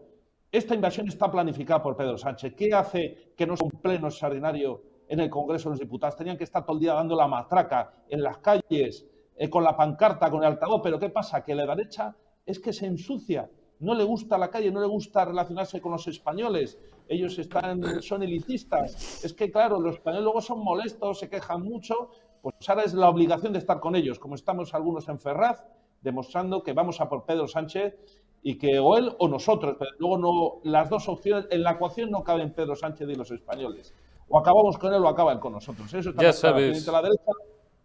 [0.56, 2.54] esta invasión está planificada por Pedro Sánchez.
[2.56, 6.16] ¿Qué hace que no sea un pleno extraordinario en el Congreso de los Diputados?
[6.16, 9.76] Tenían que estar todo el día dando la matraca en las calles, eh, con la
[9.76, 10.82] pancarta, con el altavoz.
[10.84, 11.44] Pero ¿qué pasa?
[11.44, 13.50] Que la derecha es que se ensucia.
[13.80, 16.80] No le gusta la calle, no le gusta relacionarse con los españoles.
[17.08, 19.24] Ellos están, son elitistas.
[19.24, 22.10] Es que, claro, los españoles luego son molestos, se quejan mucho.
[22.42, 25.66] Pues ahora es la obligación de estar con ellos, como estamos algunos en Ferraz,
[26.02, 27.96] demostrando que vamos a por Pedro Sánchez
[28.44, 32.12] y que o él o nosotros, pero luego no, las dos opciones, en la ecuación
[32.12, 33.92] no caben Pedro Sánchez y los españoles.
[34.30, 35.92] O acabamos con él o acaba él con nosotros.
[35.92, 36.86] Eso está ya sabes.
[36.86, 37.32] la derecha.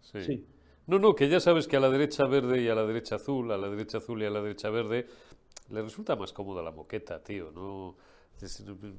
[0.02, 0.46] Sí.
[0.86, 3.52] No, no, que ya sabes que a la derecha verde y a la derecha azul,
[3.52, 5.06] a la derecha azul y a la derecha verde,
[5.70, 7.50] le resulta más cómoda la moqueta, tío.
[7.52, 7.96] No,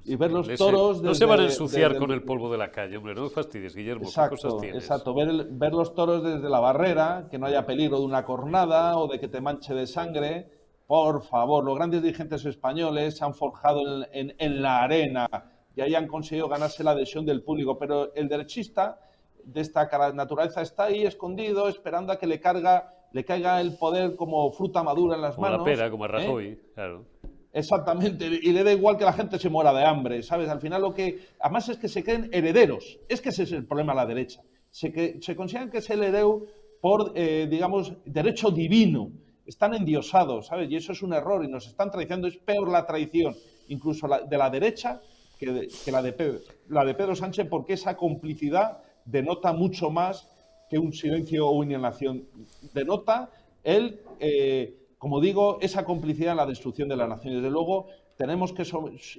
[0.05, 1.01] y ver los toros.
[1.01, 4.03] no se van a ensuciar con el polvo de la calle, hombre, no fastidies, Guillermo.
[4.03, 4.83] Exacto, ¿qué cosas tienes?
[4.83, 5.15] exacto.
[5.15, 9.07] Ver, ver los toros desde la barrera, que no haya peligro de una cornada o
[9.07, 13.81] de que te manche de sangre por favor, los grandes dirigentes españoles se han forjado
[14.11, 15.25] en, la arena
[15.73, 18.99] y ahí han conseguido ganarse la adhesión del público, pero el derechista
[19.45, 24.15] de esta naturaleza está ahí escondido, esperando a que le, carga, le caiga el poder
[24.15, 25.59] como fruta madura en las como manos.
[25.59, 26.11] la pera, como a ¿eh?
[26.11, 27.05] Rajoy, claro.
[27.53, 30.47] Exactamente, y le da igual que la gente se muera de hambre, ¿sabes?
[30.47, 31.19] Al final lo que...
[31.41, 34.41] Además es que se creen herederos, es que ese es el problema a la derecha.
[34.69, 36.45] Se, que, se consideran que es el heredero
[36.79, 39.11] por, eh, digamos, derecho divino
[39.45, 40.69] están endiosados, ¿sabes?
[40.71, 42.27] Y eso es un error y nos están traicionando.
[42.27, 43.35] Es peor la traición,
[43.67, 45.01] incluso de la derecha,
[45.37, 50.27] que, la, de Pedro, la de Pedro Sánchez, porque esa complicidad denota mucho más
[50.69, 52.27] que un silencio o una inhalación.
[52.73, 53.29] Denota
[53.63, 57.35] él, eh, como digo, esa complicidad en la destrucción de la nación.
[57.35, 57.87] Desde luego,
[58.17, 58.63] tenemos que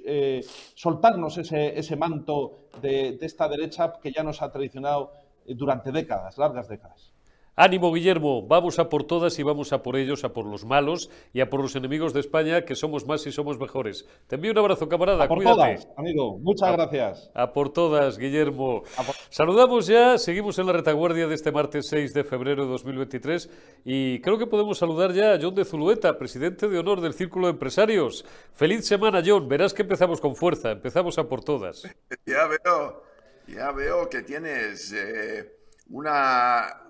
[0.05, 5.11] eh, soltarnos ese, manto de, de esta derecha que ya nos ha traicionado
[5.45, 7.12] durante décadas, largas décadas.
[7.55, 11.11] Ánimo, Guillermo, vamos a por todas y vamos a por ellos, a por los malos
[11.33, 14.07] y a por los enemigos de España, que somos más y somos mejores.
[14.25, 15.25] Te envío un abrazo, camarada.
[15.25, 15.75] A por Cuídate.
[15.75, 16.39] todas, amigo.
[16.39, 17.29] Muchas gracias.
[17.35, 18.81] A por todas, Guillermo.
[19.29, 23.47] Saludamos ya, seguimos en la retaguardia de este martes 6 de febrero de 2023
[23.85, 27.45] y creo que podemos saludar ya a John de Zulueta, presidente de honor del Círculo
[27.45, 28.25] de Empresarios.
[28.53, 29.47] Feliz semana, John.
[29.47, 31.83] Verás que empezamos con fuerza, empezamos a por todas.
[32.25, 33.03] Ya veo,
[33.47, 35.57] ya veo que tienes eh,
[35.89, 36.82] una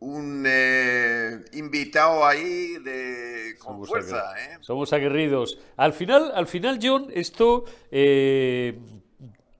[0.00, 4.58] un eh, invitado ahí de con fuerza, ¿eh?
[4.60, 5.58] Somos aguerridos.
[5.76, 8.78] Al final, al final, John, esto eh,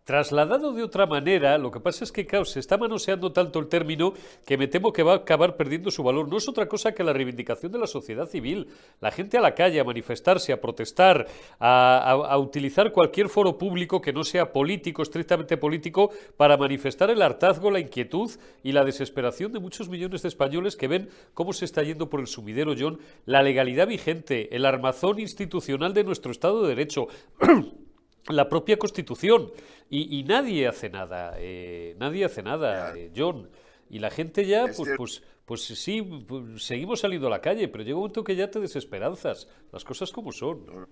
[0.05, 4.15] Trasladado de otra manera, lo que pasa es que se está manoseando tanto el término
[4.45, 6.29] que me temo que va a acabar perdiendo su valor.
[6.29, 8.67] No es otra cosa que la reivindicación de la sociedad civil.
[9.01, 11.29] La gente a la calle, a manifestarse, a protestar,
[11.61, 17.71] a, utilizar cualquier foro público que no sea político, estrictamente político, para manifestar el hartazgo,
[17.71, 18.29] la inquietud
[18.65, 22.19] y la desesperación de muchos millones de españoles que ven cómo se está yendo por
[22.19, 27.07] el sumidero, John, la legalidad vigente, el armazón institucional de nuestro Estado de Derecho.
[28.28, 29.50] la propia Constitución.
[29.94, 33.50] Y, nadie hace nada, eh, nadie hace nada, eh, John.
[33.90, 37.85] Y la gente ya, pues, pues, pues sí, pues, seguimos saliendo a la calle, pero
[37.85, 39.48] llega un momento que ya te desesperanzas.
[39.70, 40.88] Las cosas como son.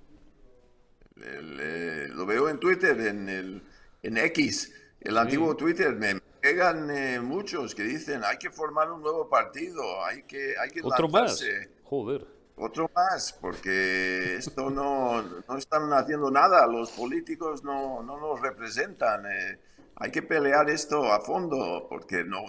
[1.16, 3.62] Eh, lo veo en Twitter, en, el,
[4.02, 5.94] en X, el antiguo Twitter.
[5.94, 10.82] Me pegan muchos que dicen hay que formar un nuevo partido, hay que, hay que
[10.82, 11.42] Otro más.
[11.84, 12.39] Joder.
[12.62, 19.24] Otro más, porque esto no, no están haciendo nada, los políticos no, no nos representan.
[19.24, 19.58] Eh.
[19.96, 22.44] hay que pelear esto a fondo, porque no,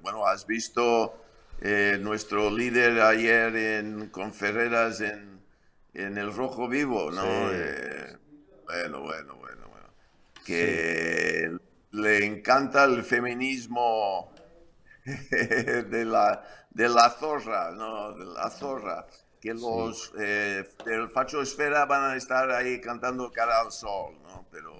[0.00, 1.24] bueno, has visto
[1.60, 5.42] eh, nuestro líder ayer en, con Ferreras en,
[5.92, 7.24] en el Rojo Vivo, ¿no?
[7.24, 8.16] Eh,
[8.64, 9.88] bueno, bueno, bueno, bueno.
[10.46, 11.50] Que
[11.90, 14.32] le encanta el feminismo
[15.04, 18.12] de la, de la zorra, ¿no?
[18.12, 19.04] De la zorra
[19.42, 24.46] que los eh, del Facho Esfera van a estar ahí cantando cara al sol, ¿no?
[24.52, 24.72] Pero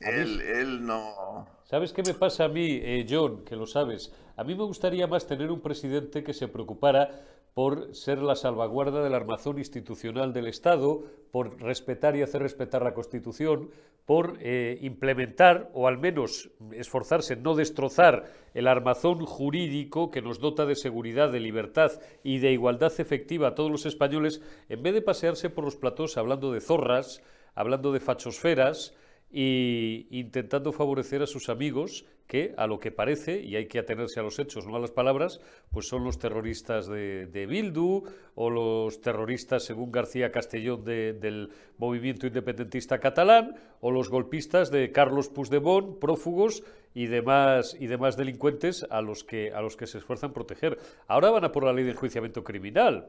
[0.00, 1.46] él, él, no...
[1.64, 4.10] ¿Sabes qué me pasa a mí, eh, John, que lo sabes?
[4.36, 7.10] A mí me gustaría más tener un presidente que se preocupara
[7.54, 12.94] por ser la salvaguarda del armazón institucional del Estado, por respetar y hacer respetar la
[12.94, 13.70] Constitución,
[14.06, 20.40] por eh, implementar o al menos esforzarse en no destrozar el armazón jurídico que nos
[20.40, 24.94] dota de seguridad, de libertad y de igualdad efectiva a todos los españoles, en vez
[24.94, 27.22] de pasearse por los platós hablando de zorras,
[27.54, 28.94] hablando de fachosferas,
[29.32, 34.20] y intentando favorecer a sus amigos que, a lo que parece, y hay que atenerse
[34.20, 35.40] a los hechos, no a las palabras,
[35.70, 43.00] pues son los terroristas de, Bildu o los terroristas, según García Castellón, del movimiento independentista
[43.00, 46.62] catalán o los golpistas de Carlos Puigdemont, prófugos
[46.94, 50.78] y demás, y demás delincuentes a los, que, a los que se esfuerzan proteger.
[51.08, 53.08] Ahora van a por la ley de enjuiciamiento criminal.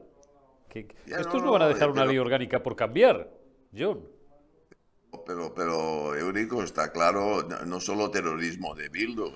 [0.68, 3.30] Que, estos no, van a dejar una ley orgánica por cambiar,
[3.76, 4.13] John.
[5.26, 9.32] Pero, pero Eurico, está claro, no solo terrorismo de Bildu,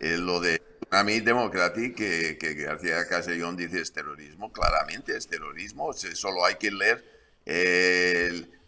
[0.00, 5.92] el, lo de Tsunami Democratic que, que García Castellón dice es terrorismo, claramente es terrorismo,
[5.92, 7.04] solo hay que leer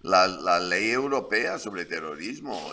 [0.02, 2.72] la, ley europea sobre terrorismo.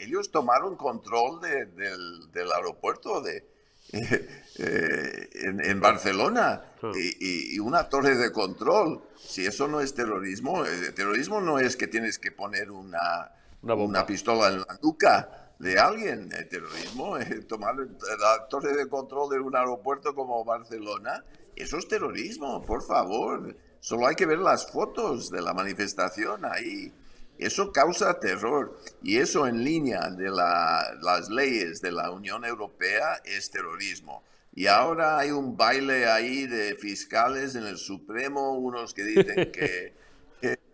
[0.00, 3.55] ellos tomaron control del, del aeropuerto de,
[4.58, 6.62] Eh, en, Barcelona
[6.94, 9.02] y, una torre de control.
[9.18, 13.32] Si eso no es terrorismo, el eh, terrorismo no es que tienes que poner una,
[13.60, 16.32] una, pistola en la nuca de alguien.
[16.32, 21.22] El terrorismo es tomar la torre de control de un aeropuerto como Barcelona.
[21.54, 23.54] Eso es terrorismo, por favor.
[23.80, 26.90] Solo hay que ver las fotos de la manifestación ahí.
[27.38, 33.50] Eso causa terror y eso en línea de las leyes de la Unión Europea es
[33.50, 34.22] terrorismo.
[34.54, 39.92] Y ahora hay un baile ahí de fiscales en el Supremo, unos que dicen que,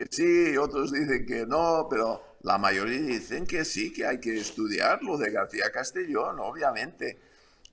[0.08, 5.02] sí, otros dicen que no, pero la mayoría dicen que sí, que hay que estudiar
[5.02, 7.18] lo de García Castellón, obviamente.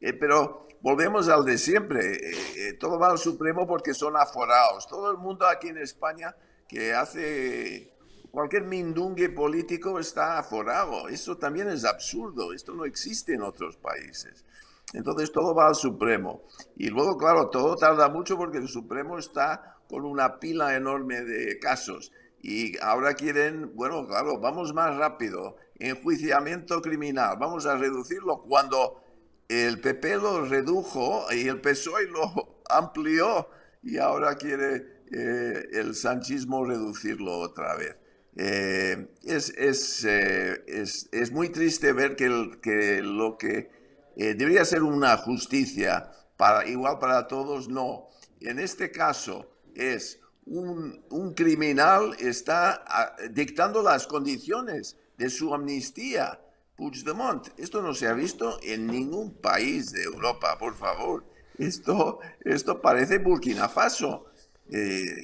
[0.02, 4.88] Eh, pero volvemos al de siempre, eh, eh, todo va al Supremo porque son aforados.
[4.88, 6.36] Todo el mundo aquí en España
[6.68, 7.92] que hace
[8.32, 11.08] cualquier mindungue político está aforado.
[11.08, 12.54] Eso también es absurdo.
[12.54, 14.46] Esto no existe en otros países.
[14.94, 16.44] Entonces todo va al Supremo.
[16.76, 21.60] Y luego, claro, todo tarda mucho porque el Supremo está con una pila enorme de
[21.60, 22.12] casos.
[22.42, 25.58] Y ahora quieren, bueno, claro, vamos más rápido.
[25.78, 29.02] Enjuiciamiento criminal, vamos a reducirlo cuando
[29.48, 33.50] el PP lo redujo y el PSOE lo amplió
[33.82, 37.98] y ahora quiere eh, el sanchismo reducirlo otra vez.
[38.42, 43.70] Eh, es, es, eh, es, es, muy triste ver que, que lo que
[44.16, 48.08] eh, debería ser una justicia para, igual para todos, no.
[48.40, 56.40] En este caso es un, un criminal está ah, dictando las condiciones de su amnistía.
[56.78, 61.26] Puigdemont, esto no se ha visto en ningún país de Europa, por favor.
[61.58, 64.28] Esto, esto parece Burkina Faso.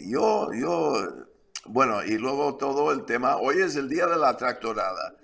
[0.05, 1.27] yo, yo
[1.65, 5.15] bueno, y luego todo el tema, hoy es el día de la tractorada.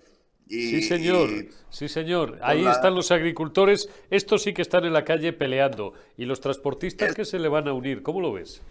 [0.48, 1.30] sí, señor,
[1.70, 2.40] sí, señor.
[2.42, 5.94] Ahí están los agricultores, estos sí que están en la calle peleando.
[6.18, 8.04] ¿Y los transportistas que se le van a unir?
[8.04, 8.62] ¿Cómo lo ves?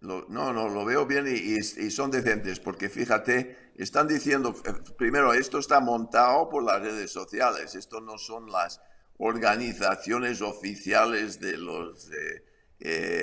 [0.00, 5.58] no, no, lo veo bien y, son decentes, porque fíjate, están diciendo, eh, primero, esto
[5.58, 8.80] está montado por las redes sociales, esto no son las
[9.18, 12.10] organizaciones oficiales de los...
[12.10, 12.44] Eh,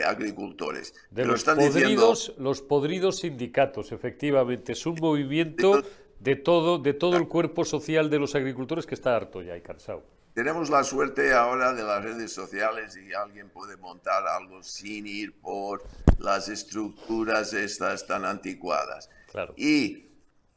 [0.05, 0.93] agricultores.
[1.11, 4.73] De los, podridos, los podridos sindicatos, efectivamente.
[4.73, 5.81] Es un movimiento
[6.19, 9.61] de todo, de todo el cuerpo social de los agricultores que está harto ya y
[9.61, 10.03] cansado.
[10.33, 15.39] Tenemos la suerte ahora de las redes sociales y alguien puede montar algo sin ir
[15.39, 15.81] por
[16.19, 19.09] las estructuras estas tan anticuadas.
[19.31, 19.53] Claro.
[19.55, 20.09] Y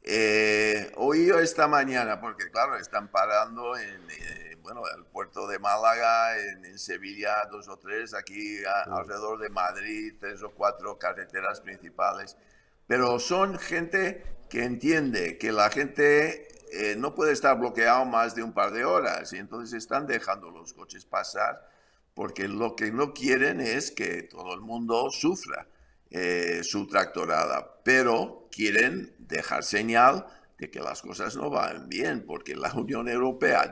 [0.03, 6.39] eh, oí esta mañana, porque claro, están parando en, eh, bueno, el puerto de Málaga,
[6.39, 12.37] en, Sevilla dos o tres, aquí alrededor de Madrid tres o cuatro carreteras principales.
[12.87, 18.43] Pero son gente que entiende que la gente eh, no puede estar bloqueado más de
[18.43, 21.67] un par de horas y entonces están dejando los coches pasar
[22.15, 25.69] porque lo que no quieren es que todo el mundo sufra
[26.11, 30.27] eh, su tractorada, pero quieren dejar señal
[30.59, 33.69] de que las cosas no van bien, porque la Unión Europea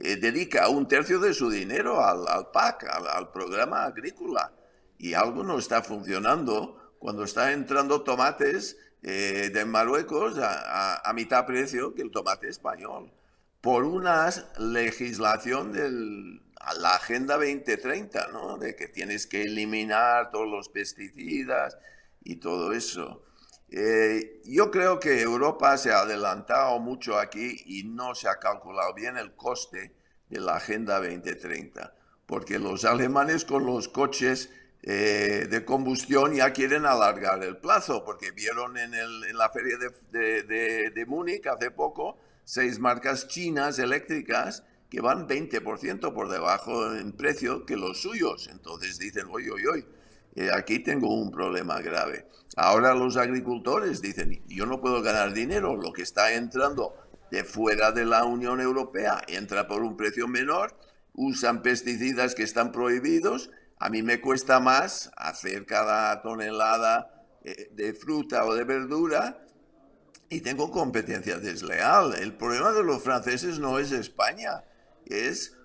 [0.00, 4.50] eh, dedica un tercio de su dinero al, PAC, al, programa agrícola,
[4.96, 11.94] y algo no está funcionando cuando está entrando tomates eh, de Marruecos a, mitad precio
[11.94, 13.12] que el tomate español,
[13.60, 15.90] por una legislación de
[16.80, 18.56] la Agenda 2030, ¿no?
[18.56, 21.76] de que tienes que eliminar todos los pesticidas
[22.24, 23.22] y todo eso.
[23.70, 28.94] Eh, yo creo que Europa se ha adelantado mucho aquí y no se ha calculado
[28.94, 29.94] bien el coste
[30.28, 31.94] de la Agenda 2030.
[32.26, 34.50] porque los alemanes con los coches
[34.82, 38.92] eh, de combustión ya quieren alargar el plazo, porque vieron en,
[39.36, 39.76] la feria
[40.12, 47.12] de, de Múnich hace poco seis marcas chinas eléctricas que van 20% por debajo en
[47.12, 48.48] precio que los suyos.
[48.48, 49.86] Entonces dicen, oye, oye, oye,
[50.34, 52.26] eh, aquí tengo un problema grave.
[52.56, 56.94] Ahora los agricultores dicen, yo no puedo ganar dinero, lo que está entrando
[57.30, 60.76] de fuera de la Unión Europea entra por un precio menor,
[61.14, 67.94] usan pesticidas que están prohibidos, a mí me cuesta más hacer cada tonelada eh, de
[67.94, 69.42] fruta o de verdura
[70.28, 72.14] y tengo competencia desleal.
[72.14, 74.64] El problema de los franceses no es España,
[75.06, 75.56] es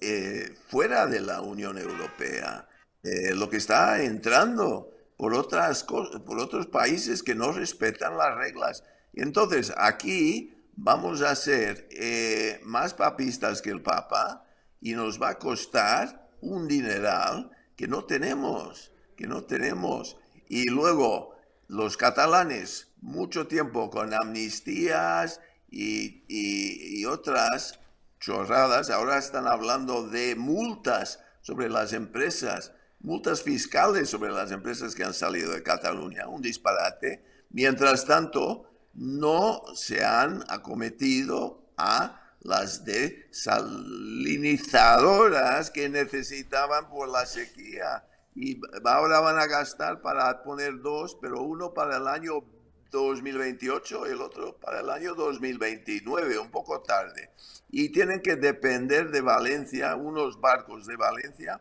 [0.00, 2.66] eh, fuera de la Unión Europea.
[3.02, 8.84] Eh, lo que está entrando por, otras por otros países que no respetan las reglas.
[9.12, 14.44] Y entonces aquí vamos a ser eh, más papistas que el Papa
[14.80, 20.16] y nos va a costar un dineral que no tenemos, que no tenemos.
[20.48, 21.34] Y luego
[21.68, 25.40] los catalanes, mucho tiempo con amnistías
[25.70, 27.78] y, y otras
[28.18, 35.04] chorradas, ahora están hablando de multas sobre las empresas, multas fiscales sobre las empresas que
[35.04, 37.24] han salido de Cataluña, un disparate.
[37.50, 48.04] Mientras tanto, no se han acometido a las desalinizadoras que necesitaban por la sequía.
[48.34, 52.44] Y ahora van a gastar para poner dos, pero uno para el año
[52.90, 57.30] 2028 y el otro para el año 2029, un poco tarde.
[57.70, 61.60] Y tienen que depender de Valencia, unos barcos de Valencia,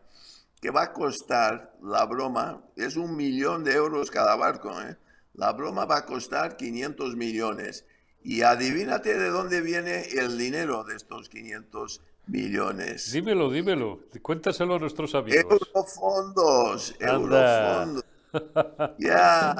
[0.61, 4.97] que va a costar la broma, es un millón de euros cada barco, ¿eh?
[5.33, 7.85] la broma va a costar 500 millones.
[8.21, 13.11] Y adivínate de dónde viene el dinero de estos 500 millones.
[13.13, 15.45] Dímelo, dímelo, cuéntaselo a nuestros amigos.
[15.49, 18.03] Eurofondos, eurofondos.
[18.99, 19.55] ya,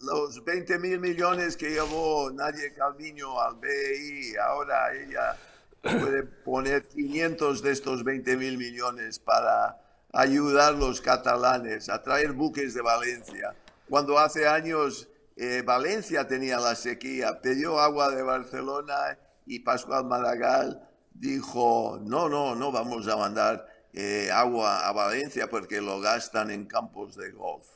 [0.00, 5.36] los 20 mil millones que llevó Nadia Calviño al BI, ahora ella
[5.80, 9.81] puede poner 500 de estos 20 mil millones para
[10.12, 13.54] ayudar a los catalanes a traer buques de Valencia.
[13.88, 20.80] Cuando hace años eh, Valencia tenía la sequía, pidió agua de Barcelona y Pascual Maragall
[21.14, 26.66] dijo, no, no, no vamos a mandar eh, agua a Valencia porque lo gastan en
[26.66, 27.66] campos de golf.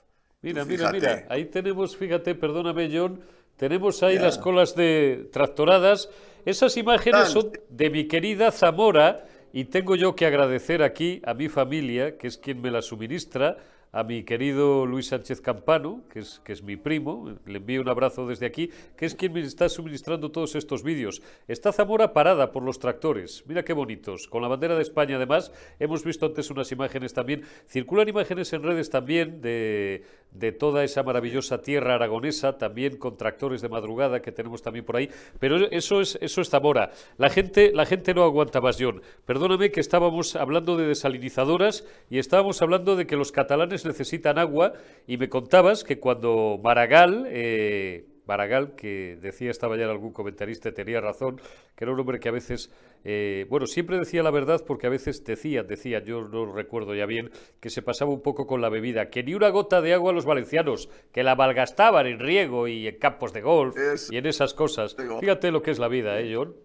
[0.42, 3.20] Mira, mira, mira, ahí tenemos, fíjate, perdóname John,
[3.56, 6.10] tenemos ahí las colas de tractoradas.
[6.44, 9.24] Esas imágenes son de mi querida Zamora
[9.56, 13.56] y tengo yo que agradecer aquí a mi familia, que es quien me las suministra,
[13.92, 17.88] a mi querido Luis Sánchez Campano, que es, que es mi primo, le envío un
[17.88, 21.22] abrazo desde aquí, que es quien me está suministrando todos estos vídeos.
[21.48, 25.52] Está Zamora parada por los tractores, mira qué bonitos, con la bandera de España además,
[25.78, 31.02] hemos visto antes unas imágenes también, circulan imágenes en redes también de, de toda esa
[31.02, 36.00] maravillosa tierra aragonesa, también con tractores de madrugada que tenemos también por ahí, pero eso
[36.00, 36.90] es, eso es Zamora.
[37.16, 39.02] La gente, la gente no aguanta más, John.
[39.24, 44.72] Perdóname que estábamos hablando de desalinizadoras y estábamos hablando de que los catalanes necesitan agua
[45.06, 47.26] y me contabas que cuando Maragall...
[47.28, 51.40] Eh, Maragall, que decía estaba ya algún comentarista, tenía razón,
[51.74, 52.70] que era un hombre que a veces,
[53.04, 57.06] eh, bueno, siempre decía la verdad porque a veces decía, decía, yo no recuerdo ya
[57.06, 60.10] bien, que se pasaba un poco con la bebida, que ni una gota de agua
[60.10, 63.76] a los valencianos, que la malgastaban en riego y en campos de golf
[64.10, 64.96] y en esas cosas.
[65.20, 66.56] Fíjate lo que es la vida, ¿eh, John?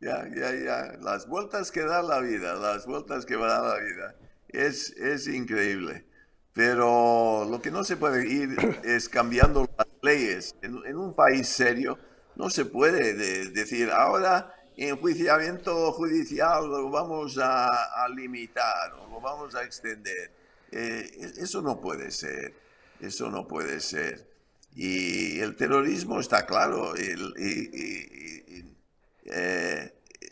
[0.00, 0.98] Ya, ya, ya.
[1.00, 4.14] Las vueltas que da la vida, las vueltas que va a dar la vida.
[4.48, 6.04] Es, es increíble.
[6.58, 10.56] Pero lo que no se puede ir es cambiando las leyes.
[10.60, 11.96] En, un país serio
[12.34, 13.14] no se puede
[13.50, 17.68] decir ahora enjuiciamiento judicial lo vamos a,
[18.08, 20.32] limitar o lo vamos a extender.
[20.72, 22.54] Eh, eso no puede ser.
[22.98, 24.28] Eso no puede ser.
[24.74, 26.92] Y el terrorismo está claro.
[26.96, 27.14] Eh,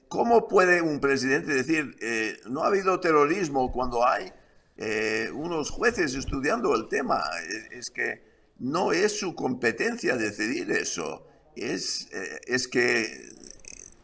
[0.08, 4.32] ¿Cómo puede un presidente decir eh, no ha habido terrorismo cuando hay
[4.78, 7.22] eh, unos jueces estudiando el tema.
[7.70, 8.22] Es, que
[8.58, 11.26] no es su competencia decidir eso.
[11.54, 13.30] Es, eh, es que,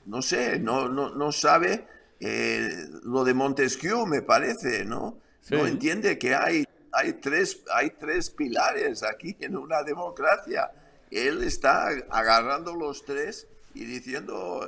[0.06, 1.86] no sé, no, no, sabe
[2.20, 5.20] eh, lo de Montesquieu, me parece, ¿no?
[5.50, 10.70] No entiende que hay, hay, tres, hay tres pilares aquí en una democracia.
[11.10, 14.66] Él está agarrando los tres y diciendo,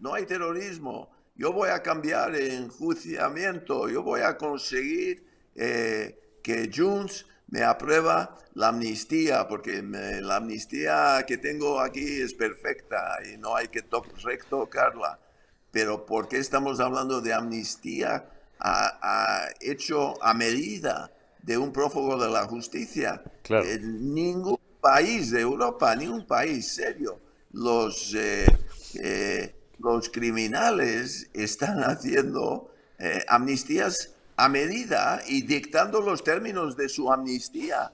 [0.00, 7.26] no hay terrorismo, yo voy a cambiar enjuiciamiento, yo voy a conseguir eh, que Junts
[7.48, 13.68] me aprueba la amnistía, porque la amnistía que tengo aquí es perfecta y no hay
[13.68, 13.84] que
[14.22, 15.18] retocarla.
[15.70, 18.30] Pero ¿por qué estamos hablando de amnistía
[19.60, 21.10] hecho a medida
[21.42, 23.22] de un prófugo de la justicia.
[23.42, 23.66] Claro.
[23.80, 27.20] ningún país de Europa, ningún país serio,
[27.52, 28.46] los, eh,
[28.94, 32.70] eh, los criminales están haciendo
[33.28, 37.92] amnistías a medida y dictando los términos de su amnistía.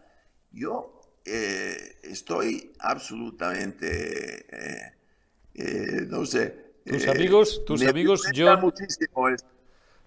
[0.53, 4.47] Yo estoy absolutamente,
[6.09, 6.71] no sé.
[6.85, 8.73] Tus amigos, tus amigos, John,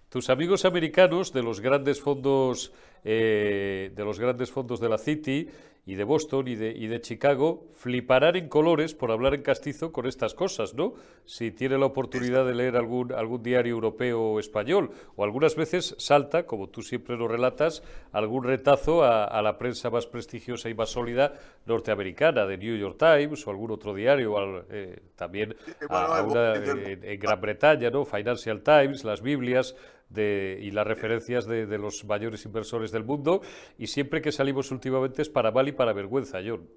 [0.08, 2.72] tus amigos americanos de los grandes fondos,
[3.02, 5.48] de los grandes fondos de la City
[5.86, 9.92] y de Boston y de, y de Chicago fliparán en colores por hablar en castizo
[9.92, 10.94] con estas cosas, ¿no?
[11.26, 15.94] Si tiene la oportunidad de leer algún, algún diario europeo o español, o algunas veces
[15.98, 17.82] salta, como tú siempre lo relatas,
[18.12, 21.34] algún retazo a, la prensa más prestigiosa y más sólida
[21.66, 28.06] norteamericana, de New York Times o algún otro diario, eh, también en Gran Bretaña, ¿no?
[28.06, 29.74] Financial Times, las Biblias,
[30.16, 33.42] y las referencias de, los mayores inversores del mundo
[33.78, 36.68] y siempre que salimos últimamente es para mal y para vergüenza, John.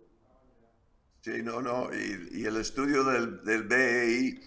[1.21, 4.39] Sí, no, no, y, el estudio del, del BEI,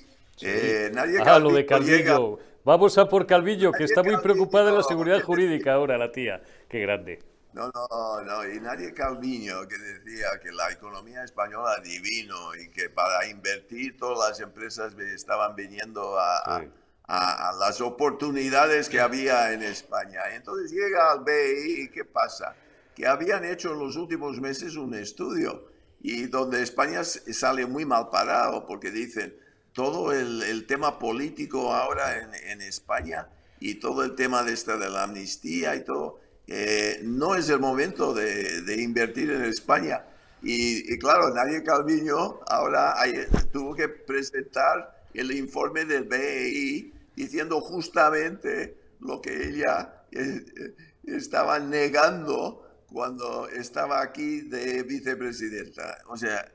[0.43, 2.39] eh, nadie Ah, lo de Calvillo.
[2.65, 6.43] Vamos a por Calvillo, que está muy preocupada en la seguridad jurídica ahora, la tía.
[6.69, 7.19] Qué grande.
[7.53, 12.91] No, no, no, y nadie Calviño que decía que la economía española divino y que
[12.91, 16.63] para invertir todas las empresas estaban viniendo a,
[17.09, 20.21] a, las oportunidades que había en España.
[20.33, 22.55] Entonces llega al BI y ¿qué pasa?
[22.95, 25.71] Que habían hecho en los últimos meses un estudio
[26.03, 29.35] y donde España sale muy mal parado porque dicen
[29.73, 33.29] todo el, tema político ahora en, España
[33.61, 37.61] y todo el tema de esta de la amnistía y todo, eh, no es el
[37.61, 40.05] momento de, invertir en España.
[40.43, 42.95] Y, claro, nadie Calviño ahora
[43.53, 50.45] tuvo que presentar el informe del BEI diciendo justamente lo que ella eh,
[51.05, 55.99] estaba negando cuando estaba aquí de vicepresidenta.
[56.07, 56.51] O sea,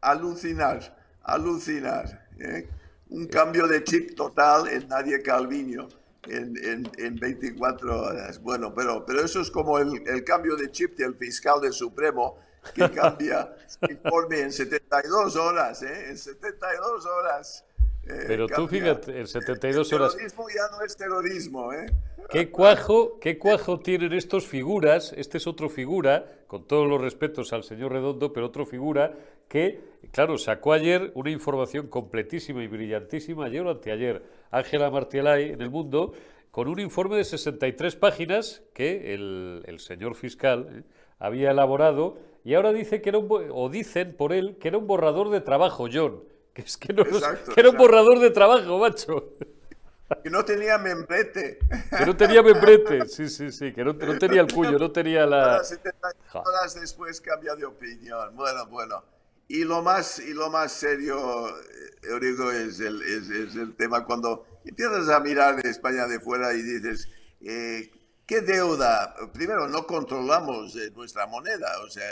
[0.00, 2.28] alucinar, alucinar.
[2.38, 2.68] ¿eh?
[3.08, 5.88] Un cambio de chip total en Nadie Calviño
[6.26, 8.40] en, en, 24 horas.
[8.40, 12.38] Bueno, pero, pero eso es como el, el cambio de chip del fiscal del Supremo
[12.74, 13.54] que cambia
[13.88, 16.10] informe en 72 horas, ¿eh?
[16.10, 17.64] En 72 horas.
[18.04, 20.12] Eh, Pero tú fíjate, en 72 horas...
[20.12, 21.86] El terrorismo ya no es terrorismo, ¿eh?
[22.30, 25.12] ¿Qué cuajo, ¿Qué cuajo tienen estos figuras?
[25.16, 29.14] Este es otro figura, con todos los respetos al señor Redondo, pero otro figura
[29.48, 29.80] que,
[30.12, 35.70] claro, sacó ayer una información completísima y brillantísima, ayer o anteayer, Ángela Martielay en El
[35.70, 36.12] Mundo,
[36.50, 40.82] con un informe de 63 páginas que el, el señor fiscal eh,
[41.18, 44.86] había elaborado y ahora dice que era un, o dicen por él que era un
[44.86, 46.22] borrador de trabajo, John.
[46.60, 47.04] Que es que, no,
[47.56, 49.36] era un borrador de trabajo, macho.
[50.22, 51.58] Que no tenía membrete.
[51.96, 55.62] Que no tenía membrete, sí, sí, sí, que no, tenía el cuyo, no tenía la...
[56.34, 58.34] Horas después cambia de opinión.
[58.34, 59.04] Bueno, bueno.
[59.48, 61.62] Y lo más, y lo más serio, eh,
[62.02, 67.08] Eurico, es el, es, el tema cuando empiezas a mirar España de fuera y dices,
[67.40, 67.90] eh,
[68.26, 69.14] ¿qué deuda?
[69.32, 72.06] Primero, no controlamos eh, nuestra moneda, o sea,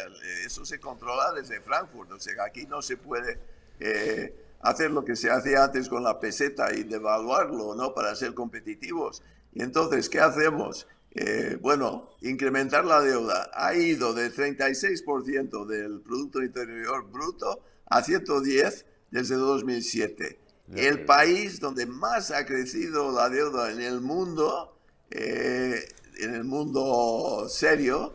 [0.44, 3.38] eso se controla desde Frankfurt, o sea, aquí no se puede
[3.80, 7.94] eh, hacer lo que se hacía antes con la peseta y devaluarlo, ¿no?
[7.94, 9.22] Para ser competitivos.
[9.52, 10.86] Y entonces, ¿qué hacemos?
[11.14, 18.84] Eh, bueno, incrementar la deuda ha ido de 36% del Producto Interior Bruto a 110
[19.10, 20.38] desde 2007.
[20.74, 24.76] El país donde más ha crecido la deuda en el mundo,
[25.10, 25.82] eh,
[26.20, 28.14] en el mundo serio,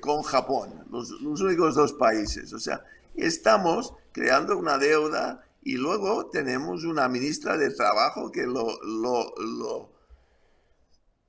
[0.00, 2.52] con Japón, los, los únicos dos países.
[2.52, 2.84] O sea,
[3.16, 9.34] estamos creando una deuda y luego tenemos una ministra de Trabajo que lo, lo,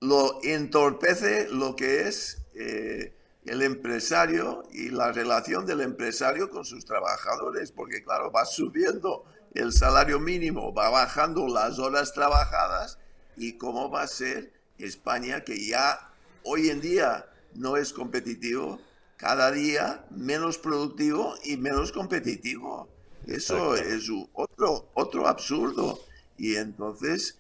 [0.02, 3.14] lo, entorpece lo que es eh,
[3.46, 9.24] el empresario y la relación del empresario con sus trabajadores, porque claro, va subiendo
[9.54, 13.00] el salario mínimo, va bajando las horas trabajadas
[13.38, 16.12] y cómo va a ser España que ya
[16.44, 18.80] hoy en día no es competitivo,
[19.18, 22.90] cada día menos productivo y menos competitivo.
[23.28, 26.00] Eso es otro, otro absurdo.
[26.38, 27.40] Y entonces,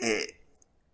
[0.00, 0.38] eh,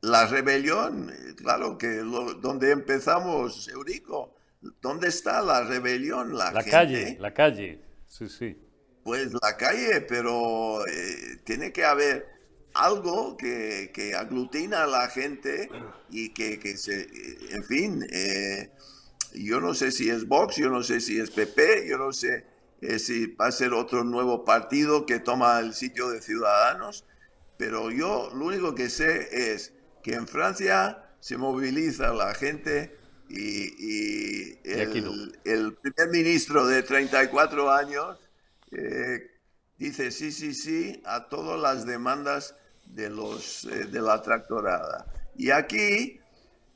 [0.01, 4.35] la rebelión, claro que donde empezamos, Eurico,
[4.81, 6.37] ¿dónde está la rebelión?
[6.37, 8.59] La, calle, la calle, sí, sí.
[9.03, 12.27] Pues la calle, pero eh, tiene que haber
[12.72, 15.68] algo que, que, aglutina a la gente
[16.11, 17.07] y que, que se,
[17.51, 18.70] en fin, eh,
[19.35, 22.45] yo no sé si es Vox, yo no sé si es PP, yo no sé
[22.80, 27.05] eh, si va a ser otro nuevo partido que toma el sitio de Ciudadanos,
[27.57, 29.72] pero yo lo único que sé es
[30.03, 32.97] que en Francia se moviliza la gente
[33.28, 38.18] y, el, primer ministro de 34 años
[38.70, 39.30] eh,
[39.78, 42.55] dice sí, sí, sí a todas las demandas
[42.85, 45.07] de, los, eh, de la tractorada.
[45.37, 46.20] Y aquí,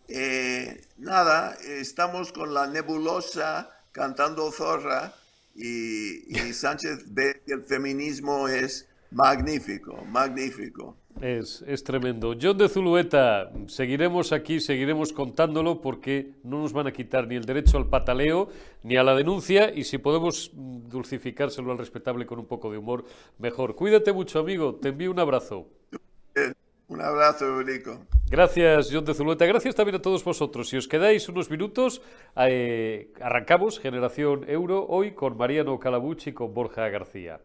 [0.09, 5.13] eh, nada, estamos con la nebulosa cantando zorra
[5.55, 10.97] y, y Sánchez ve que el feminismo es magnífico, magnífico.
[11.21, 12.35] Es, es, tremendo.
[12.41, 17.45] John de Zulueta, seguiremos aquí, seguiremos contándolo porque no nos van a quitar ni el
[17.45, 18.51] derecho al pataleo
[18.85, 23.05] ni a la denuncia y si podemos dulcificárselo al respetable con un poco de humor,
[23.39, 23.75] mejor.
[23.75, 24.77] Cuídate mucho, amigo.
[24.77, 25.67] Te envío un abrazo.
[26.89, 28.07] Un abrazo, Eurico.
[28.31, 29.45] Gracias, John de Zulueta.
[29.45, 30.69] Gracias también a todos vosotros.
[30.69, 32.01] Si os quedáis unos minutos,
[32.37, 37.41] eh, arrancamos Generación Euro hoy con Mariano Calabucci y con Borja García.